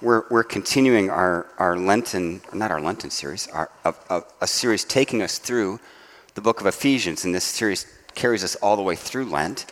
we're, 0.00 0.24
we're 0.30 0.44
continuing 0.44 1.10
our, 1.10 1.46
our 1.58 1.76
Lenten, 1.76 2.40
not 2.52 2.70
our 2.70 2.80
Lenten 2.80 3.10
series, 3.10 3.48
our, 3.48 3.70
a, 3.84 3.94
a, 4.10 4.22
a 4.42 4.46
series 4.46 4.84
taking 4.84 5.22
us 5.22 5.38
through 5.38 5.80
the 6.34 6.40
book 6.40 6.60
of 6.60 6.66
Ephesians. 6.66 7.24
And 7.24 7.34
this 7.34 7.44
series 7.44 7.86
carries 8.14 8.44
us 8.44 8.54
all 8.56 8.76
the 8.76 8.82
way 8.82 8.94
through 8.94 9.26
Lent. 9.26 9.66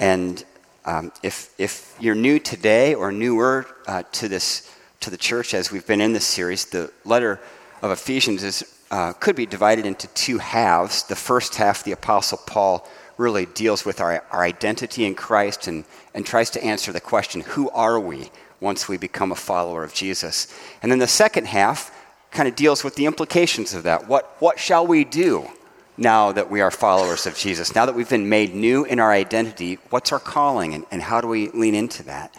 And 0.00 0.44
um, 0.84 1.12
if, 1.22 1.54
if 1.58 1.96
you're 2.00 2.14
new 2.14 2.38
today 2.38 2.94
or 2.94 3.12
newer 3.12 3.66
uh, 3.86 4.02
to, 4.12 4.28
this, 4.28 4.70
to 5.00 5.10
the 5.10 5.16
church 5.16 5.54
as 5.54 5.70
we've 5.70 5.86
been 5.86 6.00
in 6.00 6.12
this 6.12 6.26
series, 6.26 6.66
the 6.66 6.92
letter 7.04 7.40
of 7.80 7.90
Ephesians 7.90 8.42
is, 8.42 8.80
uh, 8.90 9.12
could 9.14 9.36
be 9.36 9.46
divided 9.46 9.86
into 9.86 10.08
two 10.08 10.38
halves. 10.38 11.04
The 11.04 11.16
first 11.16 11.56
half, 11.56 11.84
the 11.84 11.92
Apostle 11.92 12.38
Paul 12.46 12.88
really 13.16 13.46
deals 13.46 13.84
with 13.84 14.00
our, 14.00 14.24
our 14.32 14.42
identity 14.42 15.04
in 15.04 15.14
Christ 15.14 15.68
and, 15.68 15.84
and 16.12 16.26
tries 16.26 16.50
to 16.50 16.64
answer 16.64 16.90
the 16.90 17.00
question 17.00 17.42
who 17.42 17.70
are 17.70 18.00
we 18.00 18.30
once 18.60 18.88
we 18.88 18.96
become 18.96 19.32
a 19.32 19.36
follower 19.36 19.84
of 19.84 19.94
Jesus? 19.94 20.52
And 20.82 20.90
then 20.90 20.98
the 20.98 21.06
second 21.06 21.46
half 21.46 21.90
kind 22.30 22.48
of 22.48 22.56
deals 22.56 22.84
with 22.84 22.96
the 22.96 23.06
implications 23.06 23.74
of 23.74 23.84
that. 23.84 24.08
What, 24.08 24.36
what 24.40 24.58
shall 24.58 24.86
we 24.86 25.04
do 25.04 25.48
now 25.96 26.32
that 26.32 26.50
we 26.50 26.60
are 26.60 26.70
followers 26.70 27.26
of 27.26 27.36
Jesus? 27.36 27.74
Now 27.74 27.86
that 27.86 27.94
we've 27.94 28.08
been 28.08 28.28
made 28.28 28.54
new 28.54 28.84
in 28.84 28.98
our 28.98 29.12
identity, 29.12 29.78
what's 29.90 30.12
our 30.12 30.20
calling 30.20 30.74
and, 30.74 30.84
and 30.90 31.00
how 31.00 31.20
do 31.20 31.28
we 31.28 31.48
lean 31.50 31.74
into 31.74 32.02
that? 32.04 32.34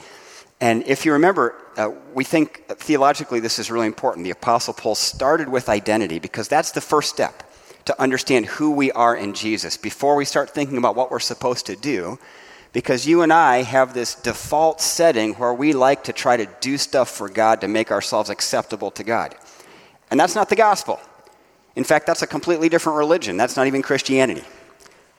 And 0.61 0.83
if 0.83 1.05
you 1.05 1.13
remember, 1.13 1.55
uh, 1.77 1.91
we 2.13 2.23
think 2.23 2.63
theologically 2.67 3.39
this 3.39 3.59
is 3.59 3.69
really 3.69 3.87
important. 3.87 4.23
The 4.23 4.31
Apostle 4.31 4.73
Paul 4.73 4.95
started 4.95 5.49
with 5.49 5.69
identity 5.69 6.19
because 6.19 6.47
that's 6.47 6.71
the 6.71 6.81
first 6.81 7.09
step 7.09 7.43
to 7.85 8.01
understand 8.01 8.45
who 8.45 8.71
we 8.71 8.91
are 8.91 9.15
in 9.15 9.33
Jesus 9.33 9.77
before 9.77 10.15
we 10.15 10.25
start 10.25 10.49
thinking 10.49 10.77
about 10.77 10.95
what 10.95 11.11
we're 11.11 11.19
supposed 11.19 11.65
to 11.67 11.75
do. 11.75 12.17
Because 12.75 13.07
you 13.07 13.21
and 13.21 13.31
I 13.31 13.61
have 13.61 13.93
this 13.93 14.15
default 14.15 14.81
setting 14.81 15.35
where 15.35 15.53
we 15.53 15.71
like 15.71 16.03
to 16.03 16.11
try 16.11 16.35
to 16.35 16.45
do 16.59 16.77
stuff 16.77 17.09
for 17.09 17.29
God 17.29 17.61
to 17.61 17.69
make 17.69 17.89
ourselves 17.89 18.29
acceptable 18.29 18.91
to 18.91 19.03
God. 19.05 19.33
And 20.11 20.19
that's 20.19 20.35
not 20.35 20.49
the 20.49 20.57
gospel. 20.57 20.99
In 21.77 21.85
fact, 21.85 22.05
that's 22.05 22.21
a 22.21 22.27
completely 22.27 22.67
different 22.67 22.97
religion. 22.97 23.37
That's 23.37 23.55
not 23.55 23.67
even 23.67 23.81
Christianity. 23.81 24.43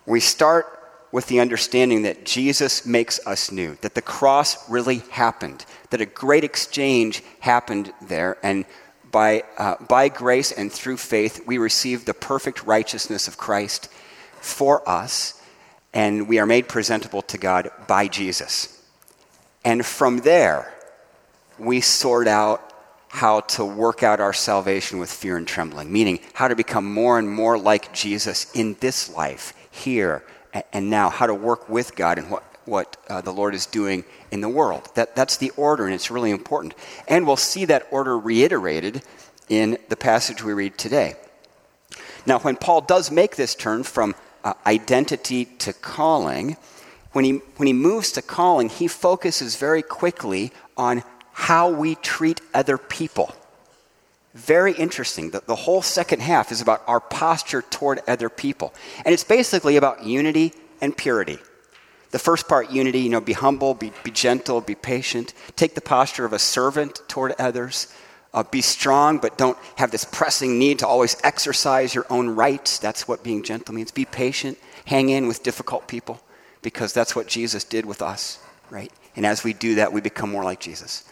We 0.05 0.21
start 0.21 0.67
with 1.12 1.29
the 1.29 1.41
understanding 1.41 2.03
that 2.03 2.27
Jesus 2.27 2.84
makes 2.84 3.27
us 3.27 3.51
new, 3.51 3.79
that 3.81 3.95
the 3.95 4.03
cross 4.03 4.69
really 4.69 4.99
happened, 5.11 5.65
that 5.89 6.03
a 6.03 6.07
great 6.07 6.45
exchange 6.45 7.23
happened 7.41 7.91
there, 8.03 8.37
and 8.43 8.67
by, 9.11 9.45
uh, 9.57 9.77
by 9.89 10.11
grace 10.11 10.53
and 10.53 10.71
through 10.71 10.99
faith, 10.99 11.47
we 11.47 11.57
receive 11.57 12.05
the 12.05 12.12
perfect 12.12 12.65
righteousness 12.65 13.27
of 13.27 13.39
Christ 13.39 13.89
for 14.43 14.87
us, 14.87 15.41
and 15.97 16.29
we 16.29 16.39
are 16.39 16.45
made 16.45 16.69
presentable 16.69 17.23
to 17.23 17.39
God 17.39 17.71
by 17.89 18.07
Jesus. 18.07 18.85
And 19.65 19.85
from 19.85 20.19
there, 20.19 20.75
we 21.59 21.81
sort 21.81 22.29
out 22.29 22.75
how 23.09 23.41
to 23.41 23.65
work 23.65 24.03
out 24.03 24.21
our 24.21 24.35
salvation 24.35 24.99
with 24.99 25.11
fear 25.11 25.39
and 25.39 25.49
trembling, 25.49 25.91
meaning 25.91 26.21
how 26.35 26.49
to 26.49 26.55
become 26.55 26.85
more 26.85 27.19
and 27.19 27.27
more 27.27 27.57
like 27.59 27.95
Jesus 27.95 28.53
in 28.53 28.77
this 28.81 29.09
life, 29.17 29.55
here 29.71 30.23
and 30.71 30.91
now, 30.91 31.09
how 31.09 31.27
to 31.27 31.35
work 31.35 31.67
with 31.71 31.97
God 31.97 32.19
and 32.19 32.31
what, 32.31 32.43
what 32.67 32.99
uh, 33.09 33.23
the 33.23 33.33
Lord 33.33 33.55
is 33.55 33.65
doing 33.65 34.05
in 34.31 34.43
the 34.43 34.51
world. 34.51 34.91
That, 34.97 35.17
that's 35.17 35.39
the 35.39 35.49
order, 35.57 35.87
and 35.87 35.95
it's 35.95 36.11
really 36.11 36.31
important. 36.31 36.75
And 37.09 37.27
we'll 37.27 37.37
see 37.37 37.65
that 37.65 37.87
order 37.91 38.19
reiterated 38.19 39.03
in 39.49 39.79
the 39.89 39.97
passage 39.97 40.45
we 40.45 40.53
read 40.53 40.77
today. 40.77 41.15
Now, 42.27 42.39
when 42.41 42.57
Paul 42.57 42.83
does 42.83 43.11
make 43.11 43.37
this 43.37 43.55
turn 43.55 43.83
from 43.83 44.15
uh, 44.47 44.55
identity 44.65 45.45
to 45.45 45.73
calling, 45.73 46.57
when 47.11 47.25
he, 47.25 47.33
when 47.57 47.67
he 47.67 47.73
moves 47.73 48.13
to 48.13 48.23
calling, 48.23 48.69
he 48.69 48.87
focuses 48.87 49.57
very 49.57 49.83
quickly 49.83 50.53
on 50.77 51.03
how 51.33 51.69
we 51.69 51.97
treat 51.97 52.41
other 52.55 52.79
people. 52.79 53.35
Very 54.35 54.73
interesting. 54.73 55.31
The, 55.31 55.43
the 55.45 55.57
whole 55.57 55.83
second 55.83 56.21
half 56.21 56.53
is 56.53 56.61
about 56.61 56.85
our 56.87 57.01
posture 57.01 57.63
toward 57.63 57.99
other 58.07 58.29
people. 58.29 58.73
And 59.05 59.13
it's 59.13 59.25
basically 59.25 59.77
about 59.77 60.05
unity 60.05 60.53
and 60.81 60.97
purity. 60.97 61.39
The 62.12 62.21
first 62.21 62.47
part, 62.47 62.71
unity, 62.71 63.01
you 63.01 63.11
know, 63.11 63.21
be 63.21 63.33
humble, 63.33 63.75
be, 63.75 63.93
be 64.05 64.12
gentle, 64.12 64.61
be 64.61 64.77
patient. 64.77 65.35
Take 65.56 65.75
the 65.75 65.81
posture 65.81 66.25
of 66.25 66.33
a 66.33 66.39
servant 66.39 67.01
toward 67.09 67.35
others. 67.41 67.93
Uh, 68.37 68.43
be 68.43 68.61
strong, 68.61 69.17
but 69.17 69.39
don't 69.39 69.57
have 69.77 69.91
this 69.91 70.05
pressing 70.05 70.59
need 70.59 70.79
to 70.81 70.87
always 70.87 71.17
exercise 71.25 71.95
your 71.95 72.05
own 72.11 72.29
rights. 72.29 72.79
That's 72.79 73.09
what 73.09 73.25
being 73.25 73.43
gentle 73.43 73.75
means. 73.75 73.91
Be 73.91 74.05
patient. 74.05 74.59
Hang 74.85 75.09
in 75.09 75.27
with 75.27 75.43
difficult 75.43 75.89
people 75.89 76.21
because 76.61 76.93
that's 76.93 77.17
what 77.17 77.29
Jesus 77.29 77.65
did 77.65 77.87
with 77.87 78.03
us, 78.03 78.39
right? 78.69 78.93
And 79.17 79.25
as 79.25 79.43
we 79.43 79.55
do 79.55 79.77
that, 79.77 79.91
we 79.91 80.03
become 80.03 80.31
more 80.31 80.45
like 80.45 80.61
Jesus. 80.61 81.05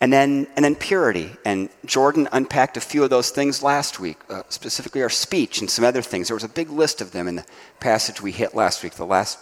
And 0.00 0.12
then, 0.12 0.46
and 0.54 0.64
then 0.64 0.76
purity. 0.76 1.30
And 1.44 1.68
Jordan 1.84 2.28
unpacked 2.30 2.76
a 2.76 2.80
few 2.80 3.02
of 3.02 3.10
those 3.10 3.30
things 3.30 3.64
last 3.64 3.98
week, 3.98 4.18
uh, 4.30 4.42
specifically 4.48 5.02
our 5.02 5.10
speech 5.10 5.60
and 5.60 5.68
some 5.68 5.84
other 5.84 6.02
things. 6.02 6.28
There 6.28 6.36
was 6.36 6.44
a 6.44 6.48
big 6.48 6.70
list 6.70 7.00
of 7.00 7.10
them 7.10 7.26
in 7.26 7.34
the 7.34 7.46
passage 7.80 8.22
we 8.22 8.30
hit 8.30 8.54
last 8.54 8.84
week, 8.84 8.92
the 8.92 9.04
last 9.04 9.40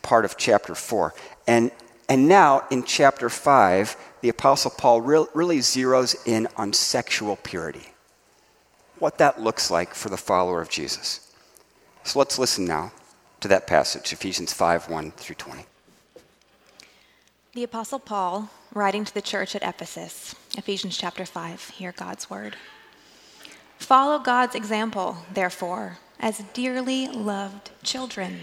part 0.00 0.24
of 0.24 0.38
chapter 0.38 0.74
4. 0.74 1.12
And, 1.46 1.70
and 2.08 2.28
now 2.28 2.62
in 2.70 2.82
chapter 2.82 3.28
5, 3.28 3.96
the 4.20 4.28
Apostle 4.28 4.70
Paul 4.70 5.00
re- 5.00 5.26
really 5.34 5.58
zeroes 5.58 6.16
in 6.26 6.48
on 6.56 6.72
sexual 6.72 7.36
purity, 7.36 7.92
what 8.98 9.18
that 9.18 9.40
looks 9.40 9.70
like 9.70 9.94
for 9.94 10.08
the 10.08 10.16
follower 10.16 10.60
of 10.60 10.68
Jesus. 10.68 11.32
So 12.04 12.18
let's 12.18 12.38
listen 12.38 12.64
now 12.64 12.92
to 13.40 13.48
that 13.48 13.66
passage, 13.66 14.12
Ephesians 14.12 14.52
5 14.52 14.88
1 14.88 15.10
through 15.12 15.36
20. 15.36 15.66
The 17.52 17.64
Apostle 17.64 17.98
Paul, 17.98 18.50
writing 18.74 19.04
to 19.04 19.14
the 19.14 19.22
church 19.22 19.56
at 19.56 19.62
Ephesus, 19.62 20.34
Ephesians 20.56 20.96
chapter 20.96 21.24
5, 21.24 21.70
hear 21.70 21.92
God's 21.92 22.28
word. 22.28 22.56
Follow 23.78 24.18
God's 24.18 24.54
example, 24.54 25.18
therefore, 25.32 25.98
as 26.20 26.42
dearly 26.52 27.08
loved 27.08 27.70
children, 27.82 28.40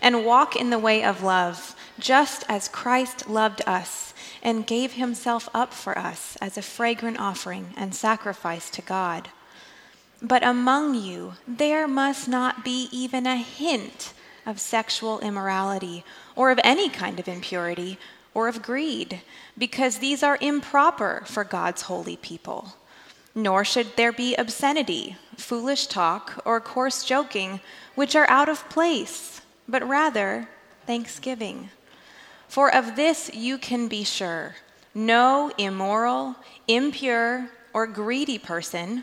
and 0.00 0.24
walk 0.24 0.56
in 0.56 0.70
the 0.70 0.78
way 0.78 1.02
of 1.02 1.22
love, 1.22 1.76
just 1.98 2.44
as 2.48 2.68
Christ 2.68 3.28
loved 3.28 3.62
us 3.66 4.14
and 4.42 4.66
gave 4.66 4.92
himself 4.92 5.48
up 5.54 5.72
for 5.72 5.96
us 5.98 6.36
as 6.40 6.56
a 6.56 6.62
fragrant 6.62 7.18
offering 7.18 7.72
and 7.76 7.94
sacrifice 7.94 8.68
to 8.70 8.82
God. 8.82 9.28
But 10.20 10.44
among 10.44 10.94
you 10.94 11.34
there 11.46 11.88
must 11.88 12.28
not 12.28 12.64
be 12.64 12.88
even 12.92 13.26
a 13.26 13.36
hint 13.36 14.12
of 14.46 14.60
sexual 14.60 15.20
immorality 15.20 16.04
or 16.36 16.50
of 16.50 16.60
any 16.62 16.88
kind 16.88 17.18
of 17.18 17.28
impurity 17.28 17.98
or 18.34 18.48
of 18.48 18.62
greed, 18.62 19.22
because 19.56 19.98
these 19.98 20.22
are 20.22 20.38
improper 20.40 21.22
for 21.26 21.44
God's 21.44 21.82
holy 21.82 22.16
people. 22.16 22.74
Nor 23.34 23.64
should 23.64 23.96
there 23.96 24.12
be 24.12 24.34
obscenity, 24.34 25.16
foolish 25.36 25.86
talk, 25.86 26.42
or 26.44 26.60
coarse 26.60 27.04
joking, 27.04 27.60
which 27.94 28.16
are 28.16 28.28
out 28.28 28.48
of 28.48 28.68
place, 28.68 29.40
but 29.68 29.86
rather 29.86 30.48
thanksgiving. 30.86 31.70
For 32.48 32.72
of 32.72 32.96
this 32.96 33.30
you 33.34 33.58
can 33.58 33.88
be 33.88 34.04
sure 34.04 34.56
no 34.94 35.50
immoral, 35.58 36.36
impure, 36.68 37.50
or 37.72 37.86
greedy 37.86 38.38
person, 38.38 39.02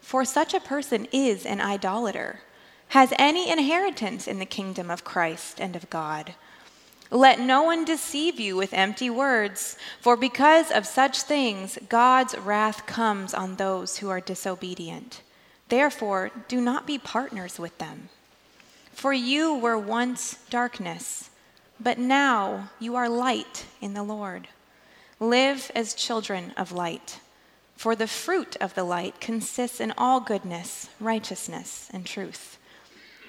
for 0.00 0.24
such 0.24 0.52
a 0.52 0.60
person 0.60 1.08
is 1.12 1.46
an 1.46 1.60
idolater, 1.60 2.40
has 2.88 3.12
any 3.18 3.50
inheritance 3.50 4.28
in 4.28 4.38
the 4.38 4.44
kingdom 4.44 4.90
of 4.90 5.04
Christ 5.04 5.58
and 5.60 5.74
of 5.74 5.88
God. 5.88 6.34
Let 7.10 7.40
no 7.40 7.62
one 7.62 7.84
deceive 7.84 8.38
you 8.38 8.54
with 8.54 8.74
empty 8.74 9.08
words, 9.08 9.76
for 10.00 10.16
because 10.16 10.70
of 10.70 10.86
such 10.86 11.22
things 11.22 11.78
God's 11.88 12.36
wrath 12.36 12.86
comes 12.86 13.34
on 13.34 13.56
those 13.56 13.98
who 13.98 14.10
are 14.10 14.20
disobedient. 14.20 15.22
Therefore, 15.68 16.30
do 16.48 16.60
not 16.60 16.86
be 16.86 16.98
partners 16.98 17.58
with 17.58 17.76
them. 17.78 18.10
For 19.00 19.14
you 19.14 19.54
were 19.54 19.78
once 19.78 20.36
darkness, 20.50 21.30
but 21.80 21.96
now 21.96 22.68
you 22.78 22.96
are 22.96 23.08
light 23.08 23.64
in 23.80 23.94
the 23.94 24.02
Lord. 24.02 24.48
Live 25.18 25.72
as 25.74 25.94
children 25.94 26.52
of 26.54 26.70
light, 26.70 27.18
for 27.74 27.96
the 27.96 28.06
fruit 28.06 28.56
of 28.60 28.74
the 28.74 28.84
light 28.84 29.18
consists 29.18 29.80
in 29.80 29.94
all 29.96 30.20
goodness, 30.20 30.90
righteousness, 31.00 31.88
and 31.94 32.04
truth. 32.04 32.58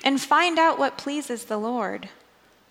And 0.03 0.19
find 0.19 0.59
out 0.59 0.77
what 0.77 0.97
pleases 0.97 1.45
the 1.45 1.55
Lord 1.55 2.09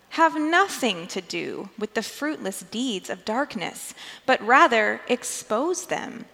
have 0.09 0.39
nothing 0.39 1.07
to 1.07 1.21
do 1.21 1.69
with 1.79 1.95
the 1.95 2.03
fruitless 2.03 2.59
deeds 2.59 3.09
of 3.09 3.25
darkness, 3.25 3.95
but 4.27 4.45
rather 4.45 5.01
expose 5.07 5.87
them. 5.87 6.25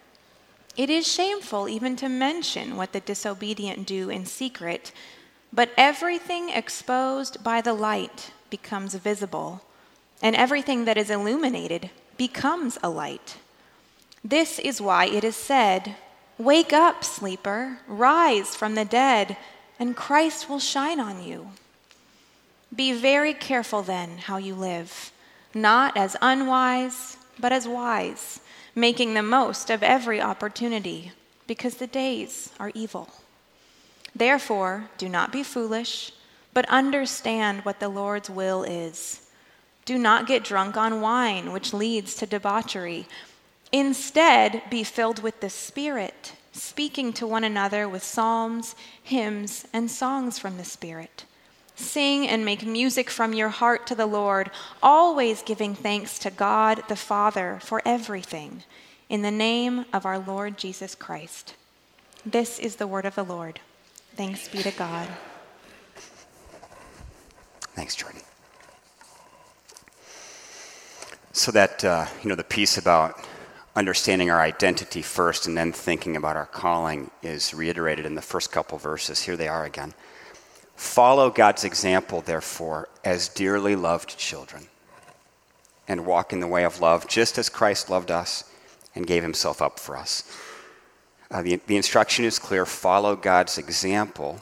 It 0.76 0.90
is 0.90 1.10
shameful 1.10 1.66
even 1.66 1.96
to 1.96 2.10
mention 2.10 2.76
what 2.76 2.92
the 2.92 3.00
disobedient 3.00 3.86
do 3.86 4.10
in 4.10 4.26
secret, 4.26 4.92
but 5.52 5.70
everything 5.76 6.50
exposed 6.50 7.42
by 7.42 7.60
the 7.60 7.74
light 7.74 8.32
becomes 8.50 8.94
visible, 8.94 9.62
and 10.22 10.36
everything 10.36 10.84
that 10.84 10.98
is 10.98 11.10
illuminated 11.10 11.90
becomes 12.16 12.78
a 12.82 12.90
light. 12.90 13.36
This 14.24 14.58
is 14.58 14.80
why 14.80 15.06
it 15.06 15.24
is 15.24 15.36
said, 15.36 15.96
Wake 16.36 16.72
up, 16.72 17.02
sleeper, 17.02 17.78
rise 17.88 18.54
from 18.54 18.74
the 18.74 18.84
dead, 18.84 19.36
and 19.78 19.96
Christ 19.96 20.48
will 20.48 20.60
shine 20.60 21.00
on 21.00 21.22
you. 21.22 21.50
Be 22.74 22.92
very 22.92 23.34
careful 23.34 23.82
then 23.82 24.18
how 24.18 24.36
you 24.36 24.54
live, 24.54 25.12
not 25.54 25.96
as 25.96 26.16
unwise, 26.20 27.16
but 27.40 27.52
as 27.52 27.66
wise, 27.66 28.40
making 28.74 29.14
the 29.14 29.22
most 29.22 29.70
of 29.70 29.82
every 29.82 30.20
opportunity, 30.20 31.12
because 31.46 31.76
the 31.76 31.86
days 31.86 32.52
are 32.60 32.70
evil. 32.74 33.08
Therefore, 34.18 34.90
do 34.98 35.08
not 35.08 35.30
be 35.30 35.44
foolish, 35.44 36.12
but 36.52 36.68
understand 36.68 37.64
what 37.64 37.78
the 37.78 37.88
Lord's 37.88 38.28
will 38.28 38.64
is. 38.64 39.22
Do 39.84 39.96
not 39.96 40.26
get 40.26 40.42
drunk 40.42 40.76
on 40.76 41.00
wine, 41.00 41.52
which 41.52 41.72
leads 41.72 42.16
to 42.16 42.26
debauchery. 42.26 43.06
Instead, 43.70 44.62
be 44.70 44.82
filled 44.82 45.22
with 45.22 45.40
the 45.40 45.48
Spirit, 45.48 46.32
speaking 46.52 47.12
to 47.12 47.28
one 47.28 47.44
another 47.44 47.88
with 47.88 48.02
psalms, 48.02 48.74
hymns, 49.02 49.66
and 49.72 49.88
songs 49.88 50.36
from 50.36 50.56
the 50.56 50.64
Spirit. 50.64 51.24
Sing 51.76 52.26
and 52.26 52.44
make 52.44 52.66
music 52.66 53.08
from 53.10 53.32
your 53.32 53.50
heart 53.50 53.86
to 53.86 53.94
the 53.94 54.06
Lord, 54.06 54.50
always 54.82 55.42
giving 55.42 55.76
thanks 55.76 56.18
to 56.18 56.30
God 56.30 56.82
the 56.88 56.96
Father 56.96 57.60
for 57.62 57.80
everything, 57.84 58.64
in 59.08 59.22
the 59.22 59.30
name 59.30 59.84
of 59.92 60.04
our 60.04 60.18
Lord 60.18 60.58
Jesus 60.58 60.96
Christ. 60.96 61.54
This 62.26 62.58
is 62.58 62.76
the 62.76 62.88
word 62.88 63.06
of 63.06 63.14
the 63.14 63.22
Lord. 63.22 63.60
Thanks 64.18 64.48
be 64.48 64.64
to 64.64 64.72
God. 64.72 65.06
Thanks, 67.76 67.94
Jordan. 67.94 68.20
So 71.30 71.52
that, 71.52 71.84
uh, 71.84 72.06
you 72.24 72.28
know, 72.28 72.34
the 72.34 72.42
piece 72.42 72.78
about 72.78 73.24
understanding 73.76 74.28
our 74.28 74.40
identity 74.40 75.02
first 75.02 75.46
and 75.46 75.56
then 75.56 75.70
thinking 75.70 76.16
about 76.16 76.36
our 76.36 76.46
calling 76.46 77.12
is 77.22 77.54
reiterated 77.54 78.06
in 78.06 78.16
the 78.16 78.20
first 78.20 78.50
couple 78.50 78.76
verses. 78.76 79.22
Here 79.22 79.36
they 79.36 79.46
are 79.46 79.64
again. 79.64 79.94
Follow 80.74 81.30
God's 81.30 81.62
example, 81.62 82.20
therefore, 82.20 82.88
as 83.04 83.28
dearly 83.28 83.76
loved 83.76 84.18
children, 84.18 84.66
and 85.86 86.04
walk 86.04 86.32
in 86.32 86.40
the 86.40 86.48
way 86.48 86.64
of 86.64 86.80
love, 86.80 87.06
just 87.06 87.38
as 87.38 87.48
Christ 87.48 87.88
loved 87.88 88.10
us 88.10 88.42
and 88.96 89.06
gave 89.06 89.22
himself 89.22 89.62
up 89.62 89.78
for 89.78 89.96
us. 89.96 90.24
Uh, 91.30 91.42
the, 91.42 91.56
the 91.66 91.76
instruction 91.76 92.24
is 92.24 92.38
clear 92.38 92.64
follow 92.64 93.14
God's 93.14 93.58
example, 93.58 94.40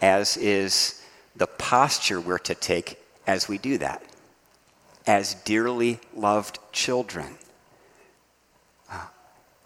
as 0.00 0.36
is 0.36 1.02
the 1.34 1.46
posture 1.46 2.20
we're 2.20 2.38
to 2.38 2.54
take 2.54 2.98
as 3.26 3.48
we 3.48 3.58
do 3.58 3.78
that, 3.78 4.02
as 5.06 5.34
dearly 5.34 5.98
loved 6.14 6.58
children. 6.72 7.36
Uh, 8.90 9.06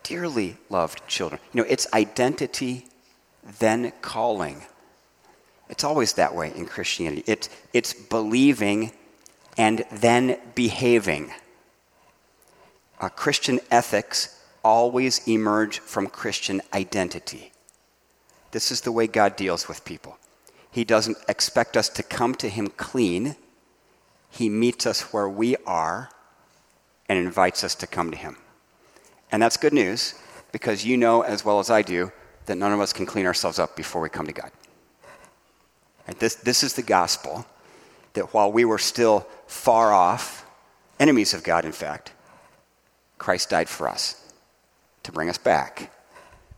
dearly 0.02 0.56
loved 0.68 1.06
children. 1.08 1.40
You 1.52 1.62
know, 1.62 1.68
it's 1.68 1.92
identity, 1.92 2.86
then 3.58 3.92
calling. 4.00 4.62
It's 5.68 5.84
always 5.84 6.14
that 6.14 6.34
way 6.34 6.52
in 6.54 6.66
Christianity. 6.66 7.24
It, 7.26 7.48
it's 7.72 7.92
believing 7.92 8.92
and 9.58 9.84
then 9.92 10.38
behaving. 10.54 11.32
Uh, 13.00 13.08
Christian 13.08 13.60
ethics 13.70 14.39
always 14.62 15.26
emerge 15.26 15.78
from 15.78 16.06
Christian 16.06 16.60
identity. 16.72 17.52
This 18.50 18.70
is 18.70 18.80
the 18.80 18.92
way 18.92 19.06
God 19.06 19.36
deals 19.36 19.68
with 19.68 19.84
people. 19.84 20.18
He 20.70 20.84
doesn't 20.84 21.18
expect 21.28 21.76
us 21.76 21.88
to 21.90 22.02
come 22.02 22.34
to 22.36 22.48
Him 22.48 22.68
clean, 22.68 23.36
He 24.30 24.48
meets 24.48 24.86
us 24.86 25.12
where 25.12 25.28
we 25.28 25.56
are 25.66 26.10
and 27.08 27.18
invites 27.18 27.64
us 27.64 27.74
to 27.76 27.86
come 27.86 28.10
to 28.10 28.16
Him. 28.16 28.36
And 29.32 29.42
that's 29.42 29.56
good 29.56 29.72
news 29.72 30.14
because 30.52 30.84
you 30.84 30.96
know 30.96 31.22
as 31.22 31.44
well 31.44 31.60
as 31.60 31.70
I 31.70 31.82
do 31.82 32.12
that 32.46 32.56
none 32.56 32.72
of 32.72 32.80
us 32.80 32.92
can 32.92 33.06
clean 33.06 33.26
ourselves 33.26 33.58
up 33.58 33.76
before 33.76 34.02
we 34.02 34.08
come 34.08 34.26
to 34.26 34.32
God. 34.32 34.50
This, 36.18 36.34
this 36.34 36.64
is 36.64 36.74
the 36.74 36.82
gospel 36.82 37.46
that 38.14 38.34
while 38.34 38.50
we 38.50 38.64
were 38.64 38.78
still 38.78 39.26
far 39.46 39.92
off, 39.92 40.44
enemies 40.98 41.34
of 41.34 41.44
God, 41.44 41.64
in 41.64 41.70
fact, 41.70 42.12
Christ 43.18 43.50
died 43.50 43.68
for 43.68 43.88
us 43.88 44.29
to 45.10 45.14
bring 45.14 45.28
us 45.28 45.38
back. 45.38 45.92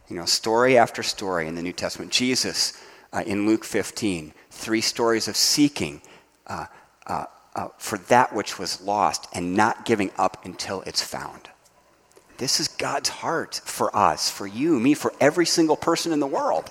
You 0.08 0.16
know, 0.16 0.26
story 0.26 0.76
after 0.76 1.02
story 1.02 1.48
in 1.48 1.54
the 1.54 1.62
New 1.62 1.72
Testament. 1.72 2.12
Jesus 2.12 2.74
uh, 3.12 3.22
in 3.26 3.46
Luke 3.46 3.64
15, 3.64 4.32
three 4.50 4.80
stories 4.80 5.28
of 5.28 5.36
seeking 5.36 6.02
uh, 6.46 6.66
uh, 7.06 7.24
uh 7.54 7.68
for 7.78 7.98
that 7.98 8.34
which 8.34 8.58
was 8.58 8.80
lost 8.82 9.28
and 9.34 9.54
not 9.54 9.84
giving 9.84 10.10
up 10.18 10.44
until 10.44 10.82
it's 10.82 11.02
found. 11.02 11.48
This 12.38 12.60
is 12.60 12.68
God's 12.68 13.08
heart 13.08 13.60
for 13.64 13.94
us, 13.96 14.30
for 14.30 14.46
you, 14.46 14.78
me, 14.80 14.94
for 14.94 15.12
every 15.20 15.46
single 15.46 15.76
person 15.76 16.12
in 16.12 16.20
the 16.20 16.26
world 16.26 16.70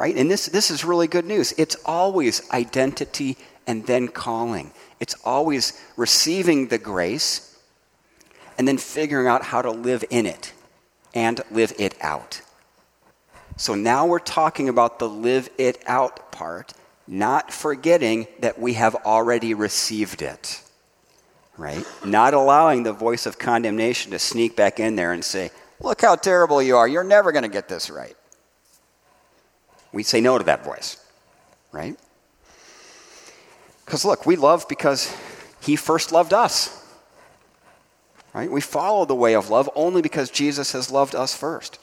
right? 0.00 0.16
And 0.16 0.30
this, 0.30 0.46
this 0.46 0.70
is 0.70 0.82
really 0.82 1.06
good 1.06 1.26
news. 1.26 1.52
It's 1.58 1.76
always 1.84 2.50
identity 2.50 3.36
and 3.66 3.86
then 3.86 4.08
calling, 4.08 4.72
it's 4.98 5.14
always 5.26 5.78
receiving 5.96 6.68
the 6.68 6.78
grace 6.78 7.56
and 8.56 8.66
then 8.66 8.78
figuring 8.78 9.26
out 9.28 9.44
how 9.44 9.60
to 9.60 9.70
live 9.70 10.02
in 10.08 10.24
it 10.24 10.54
and 11.14 11.40
live 11.50 11.72
it 11.78 11.96
out. 12.00 12.40
So 13.56 13.74
now 13.74 14.06
we're 14.06 14.18
talking 14.18 14.68
about 14.68 14.98
the 14.98 15.08
live 15.08 15.50
it 15.58 15.82
out 15.86 16.32
part, 16.32 16.72
not 17.06 17.52
forgetting 17.52 18.26
that 18.40 18.58
we 18.58 18.74
have 18.74 18.94
already 18.94 19.54
received 19.54 20.22
it. 20.22 20.62
Right? 21.58 21.84
Not 22.04 22.32
allowing 22.32 22.84
the 22.84 22.92
voice 22.94 23.26
of 23.26 23.38
condemnation 23.38 24.12
to 24.12 24.18
sneak 24.18 24.56
back 24.56 24.80
in 24.80 24.96
there 24.96 25.12
and 25.12 25.22
say, 25.22 25.50
Look 25.82 26.02
how 26.02 26.14
terrible 26.16 26.62
you 26.62 26.76
are. 26.76 26.86
You're 26.86 27.04
never 27.04 27.32
going 27.32 27.42
to 27.42 27.48
get 27.48 27.68
this 27.68 27.88
right 27.88 28.14
we 29.92 30.02
say 30.02 30.20
no 30.20 30.38
to 30.38 30.44
that 30.44 30.64
voice, 30.64 30.96
right? 31.72 31.98
Because 33.84 34.04
look, 34.04 34.26
we 34.26 34.36
love 34.36 34.66
because 34.68 35.14
he 35.60 35.76
first 35.76 36.12
loved 36.12 36.32
us. 36.32 36.76
Right? 38.32 38.50
We 38.50 38.60
follow 38.60 39.04
the 39.04 39.14
way 39.14 39.34
of 39.34 39.50
love 39.50 39.68
only 39.74 40.02
because 40.02 40.30
Jesus 40.30 40.72
has 40.72 40.90
loved 40.90 41.14
us 41.14 41.34
first. 41.34 41.78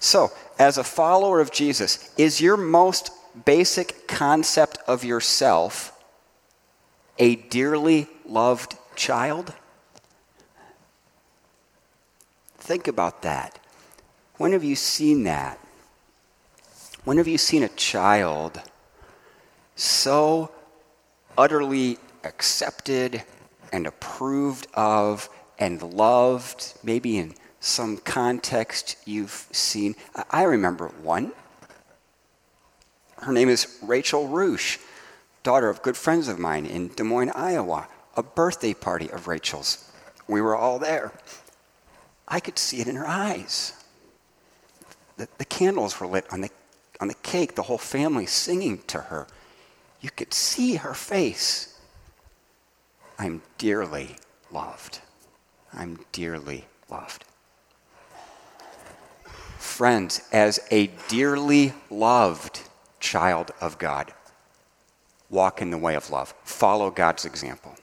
So, 0.00 0.32
as 0.58 0.76
a 0.76 0.84
follower 0.84 1.40
of 1.40 1.52
Jesus, 1.52 2.12
is 2.18 2.40
your 2.40 2.56
most 2.56 3.10
basic 3.44 4.06
concept 4.06 4.78
of 4.86 5.04
yourself 5.04 5.92
a 7.18 7.36
dearly 7.36 8.08
loved 8.26 8.76
child? 8.96 9.54
Think 12.58 12.88
about 12.88 13.22
that. 13.22 13.58
When 14.36 14.52
have 14.52 14.64
you 14.64 14.74
seen 14.74 15.24
that? 15.24 15.58
When 17.04 17.18
have 17.18 17.28
you 17.28 17.38
seen 17.38 17.62
a 17.62 17.68
child 17.68 18.60
so 19.76 20.50
utterly 21.36 21.98
accepted 22.24 23.22
and 23.72 23.86
approved 23.86 24.66
of 24.74 25.28
and 25.58 25.82
loved, 25.82 26.74
maybe 26.82 27.18
in 27.18 27.34
some 27.60 27.96
context 27.98 28.96
you've 29.04 29.46
seen? 29.52 29.94
I 30.30 30.42
remember 30.44 30.88
one. 31.02 31.32
Her 33.18 33.32
name 33.32 33.48
is 33.48 33.78
Rachel 33.82 34.28
Roosh, 34.28 34.78
daughter 35.42 35.68
of 35.68 35.82
good 35.82 35.96
friends 35.96 36.28
of 36.28 36.38
mine 36.38 36.66
in 36.66 36.88
Des 36.88 37.04
Moines, 37.04 37.30
Iowa. 37.30 37.88
A 38.16 38.22
birthday 38.22 38.74
party 38.74 39.10
of 39.10 39.26
Rachel's. 39.26 39.90
We 40.28 40.40
were 40.40 40.54
all 40.54 40.78
there. 40.78 41.12
I 42.28 42.38
could 42.38 42.58
see 42.58 42.80
it 42.80 42.86
in 42.86 42.94
her 42.96 43.06
eyes. 43.06 43.72
The, 45.16 45.28
the 45.38 45.44
candles 45.44 45.98
were 45.98 46.06
lit 46.06 46.26
on 46.32 46.40
the 46.40 46.50
on 47.00 47.08
the 47.08 47.14
cake, 47.14 47.54
the 47.54 47.62
whole 47.62 47.78
family 47.78 48.26
singing 48.26 48.78
to 48.86 48.98
her. 48.98 49.26
You 50.00 50.10
could 50.10 50.32
see 50.32 50.76
her 50.76 50.94
face. 50.94 51.78
I'm 53.18 53.42
dearly 53.58 54.16
loved. 54.50 55.00
I'm 55.76 55.98
dearly 56.12 56.66
loved. 56.90 57.24
Friends, 59.58 60.20
as 60.32 60.60
a 60.70 60.88
dearly 61.08 61.72
loved 61.90 62.60
child 63.00 63.50
of 63.60 63.78
God, 63.78 64.12
walk 65.30 65.60
in 65.60 65.70
the 65.70 65.78
way 65.78 65.94
of 65.94 66.10
love. 66.10 66.34
Follow 66.44 66.90
God's 66.90 67.24
example. 67.24 67.74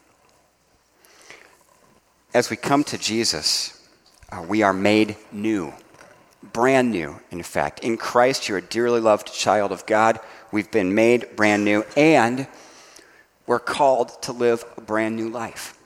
As 2.33 2.49
we 2.49 2.55
come 2.55 2.83
to 2.85 2.97
Jesus, 2.97 3.85
uh, 4.31 4.45
we 4.47 4.61
are 4.61 4.73
made 4.73 5.17
new 5.31 5.73
brand 6.53 6.91
new, 6.91 7.19
in 7.29 7.43
fact. 7.43 7.81
In 7.81 7.97
Christ, 7.97 8.49
you're 8.49 8.57
a 8.57 8.61
dearly 8.61 8.99
loved 8.99 9.33
child 9.33 9.71
of 9.71 9.85
God. 9.85 10.19
We've 10.51 10.71
been 10.71 10.95
made 10.95 11.35
brand 11.35 11.63
new, 11.63 11.85
and 11.95 12.47
we're 13.45 13.59
called 13.59 14.21
to 14.23 14.31
live 14.31 14.63
a 14.77 14.81
brand 14.81 15.15
new 15.15 15.29
life. 15.29 15.77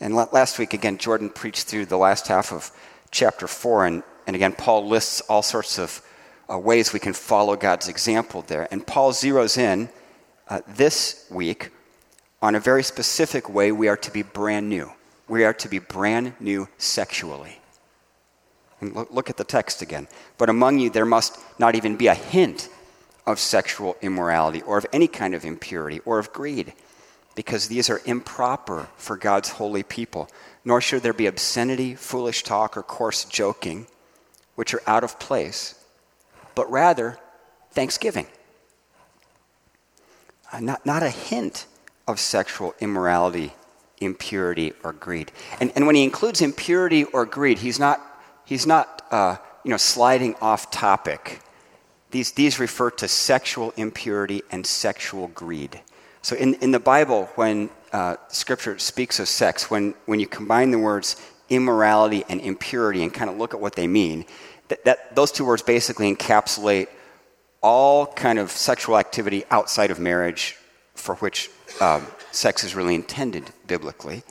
And 0.00 0.14
last 0.14 0.58
week, 0.58 0.74
again, 0.74 0.98
Jordan 0.98 1.28
preached 1.28 1.66
through 1.66 1.86
the 1.86 1.96
last 1.96 2.28
half 2.28 2.52
of 2.52 2.70
chapter 3.10 3.48
4, 3.48 3.86
and, 3.86 4.02
and 4.26 4.36
again, 4.36 4.52
Paul 4.52 4.86
lists 4.86 5.20
all 5.22 5.42
sorts 5.42 5.78
of 5.78 6.02
uh, 6.50 6.58
ways 6.58 6.92
we 6.92 7.00
can 7.00 7.12
follow 7.12 7.56
God's 7.56 7.88
example 7.88 8.42
there. 8.42 8.68
And 8.70 8.86
Paul 8.86 9.12
zeroes 9.12 9.58
in 9.58 9.88
uh, 10.48 10.60
this 10.66 11.26
week 11.30 11.70
on 12.40 12.54
a 12.54 12.60
very 12.60 12.82
specific 12.82 13.48
way 13.48 13.72
we 13.72 13.88
are 13.88 13.96
to 13.96 14.10
be 14.10 14.22
brand 14.22 14.68
new. 14.68 14.90
We 15.26 15.44
are 15.44 15.54
to 15.54 15.68
be 15.68 15.78
brand 15.78 16.34
new 16.40 16.68
sexually. 16.78 17.58
And 18.80 18.94
look, 18.94 19.10
look 19.10 19.30
at 19.30 19.36
the 19.36 19.44
text 19.44 19.82
again. 19.82 20.06
But 20.38 20.48
among 20.48 20.78
you 20.78 20.90
there 20.90 21.04
must 21.04 21.38
not 21.58 21.74
even 21.74 21.96
be 21.96 22.06
a 22.06 22.14
hint 22.14 22.68
of 23.26 23.38
sexual 23.38 23.96
immorality 24.00 24.62
or 24.62 24.78
of 24.78 24.86
any 24.92 25.08
kind 25.08 25.34
of 25.34 25.44
impurity 25.44 26.00
or 26.06 26.18
of 26.18 26.32
greed, 26.32 26.72
because 27.38 27.68
these 27.68 27.88
are 27.88 28.00
improper 28.04 28.88
for 28.96 29.16
God's 29.16 29.48
holy 29.50 29.84
people. 29.84 30.28
nor 30.64 30.80
should 30.80 31.04
there 31.04 31.12
be 31.12 31.26
obscenity, 31.26 31.94
foolish 31.94 32.42
talk, 32.42 32.76
or 32.76 32.82
coarse 32.82 33.24
joking, 33.24 33.86
which 34.56 34.74
are 34.74 34.82
out 34.88 35.04
of 35.04 35.20
place, 35.20 35.76
but 36.56 36.68
rather 36.68 37.16
thanksgiving. 37.70 38.26
Uh, 40.52 40.58
not, 40.58 40.84
not 40.84 41.04
a 41.04 41.10
hint 41.10 41.66
of 42.08 42.18
sexual 42.18 42.74
immorality, 42.80 43.52
impurity, 44.00 44.72
or 44.82 44.92
greed. 44.92 45.30
And, 45.60 45.70
and 45.76 45.86
when 45.86 45.94
he 45.94 46.02
includes 46.02 46.42
impurity 46.42 47.04
or 47.04 47.24
greed, 47.24 47.60
he's 47.60 47.78
not, 47.78 48.00
he's 48.44 48.66
not 48.66 49.06
uh, 49.12 49.36
you 49.62 49.70
know, 49.70 49.76
sliding 49.76 50.34
off 50.40 50.72
topic. 50.72 51.40
These, 52.10 52.32
these 52.32 52.58
refer 52.58 52.90
to 52.90 53.06
sexual 53.06 53.72
impurity 53.76 54.42
and 54.50 54.66
sexual 54.66 55.28
greed. 55.28 55.80
So 56.22 56.36
in, 56.36 56.54
in 56.54 56.70
the 56.70 56.80
Bible, 56.80 57.26
when 57.36 57.70
uh, 57.92 58.16
Scripture 58.28 58.78
speaks 58.78 59.18
of 59.20 59.28
sex, 59.28 59.70
when, 59.70 59.94
when 60.06 60.20
you 60.20 60.26
combine 60.26 60.70
the 60.70 60.78
words 60.78 61.16
immorality 61.48 62.24
and 62.28 62.40
impurity 62.40 63.02
and 63.02 63.12
kind 63.12 63.30
of 63.30 63.36
look 63.36 63.54
at 63.54 63.60
what 63.60 63.74
they 63.74 63.86
mean, 63.86 64.24
that, 64.68 64.84
that, 64.84 65.14
those 65.16 65.32
two 65.32 65.44
words 65.44 65.62
basically 65.62 66.14
encapsulate 66.14 66.88
all 67.62 68.06
kind 68.06 68.38
of 68.38 68.50
sexual 68.50 68.98
activity 68.98 69.44
outside 69.50 69.90
of 69.90 69.98
marriage 69.98 70.56
for 70.94 71.14
which 71.16 71.50
um, 71.80 72.06
sex 72.32 72.64
is 72.64 72.74
really 72.74 72.94
intended 72.94 73.44
biblically. 73.66 74.22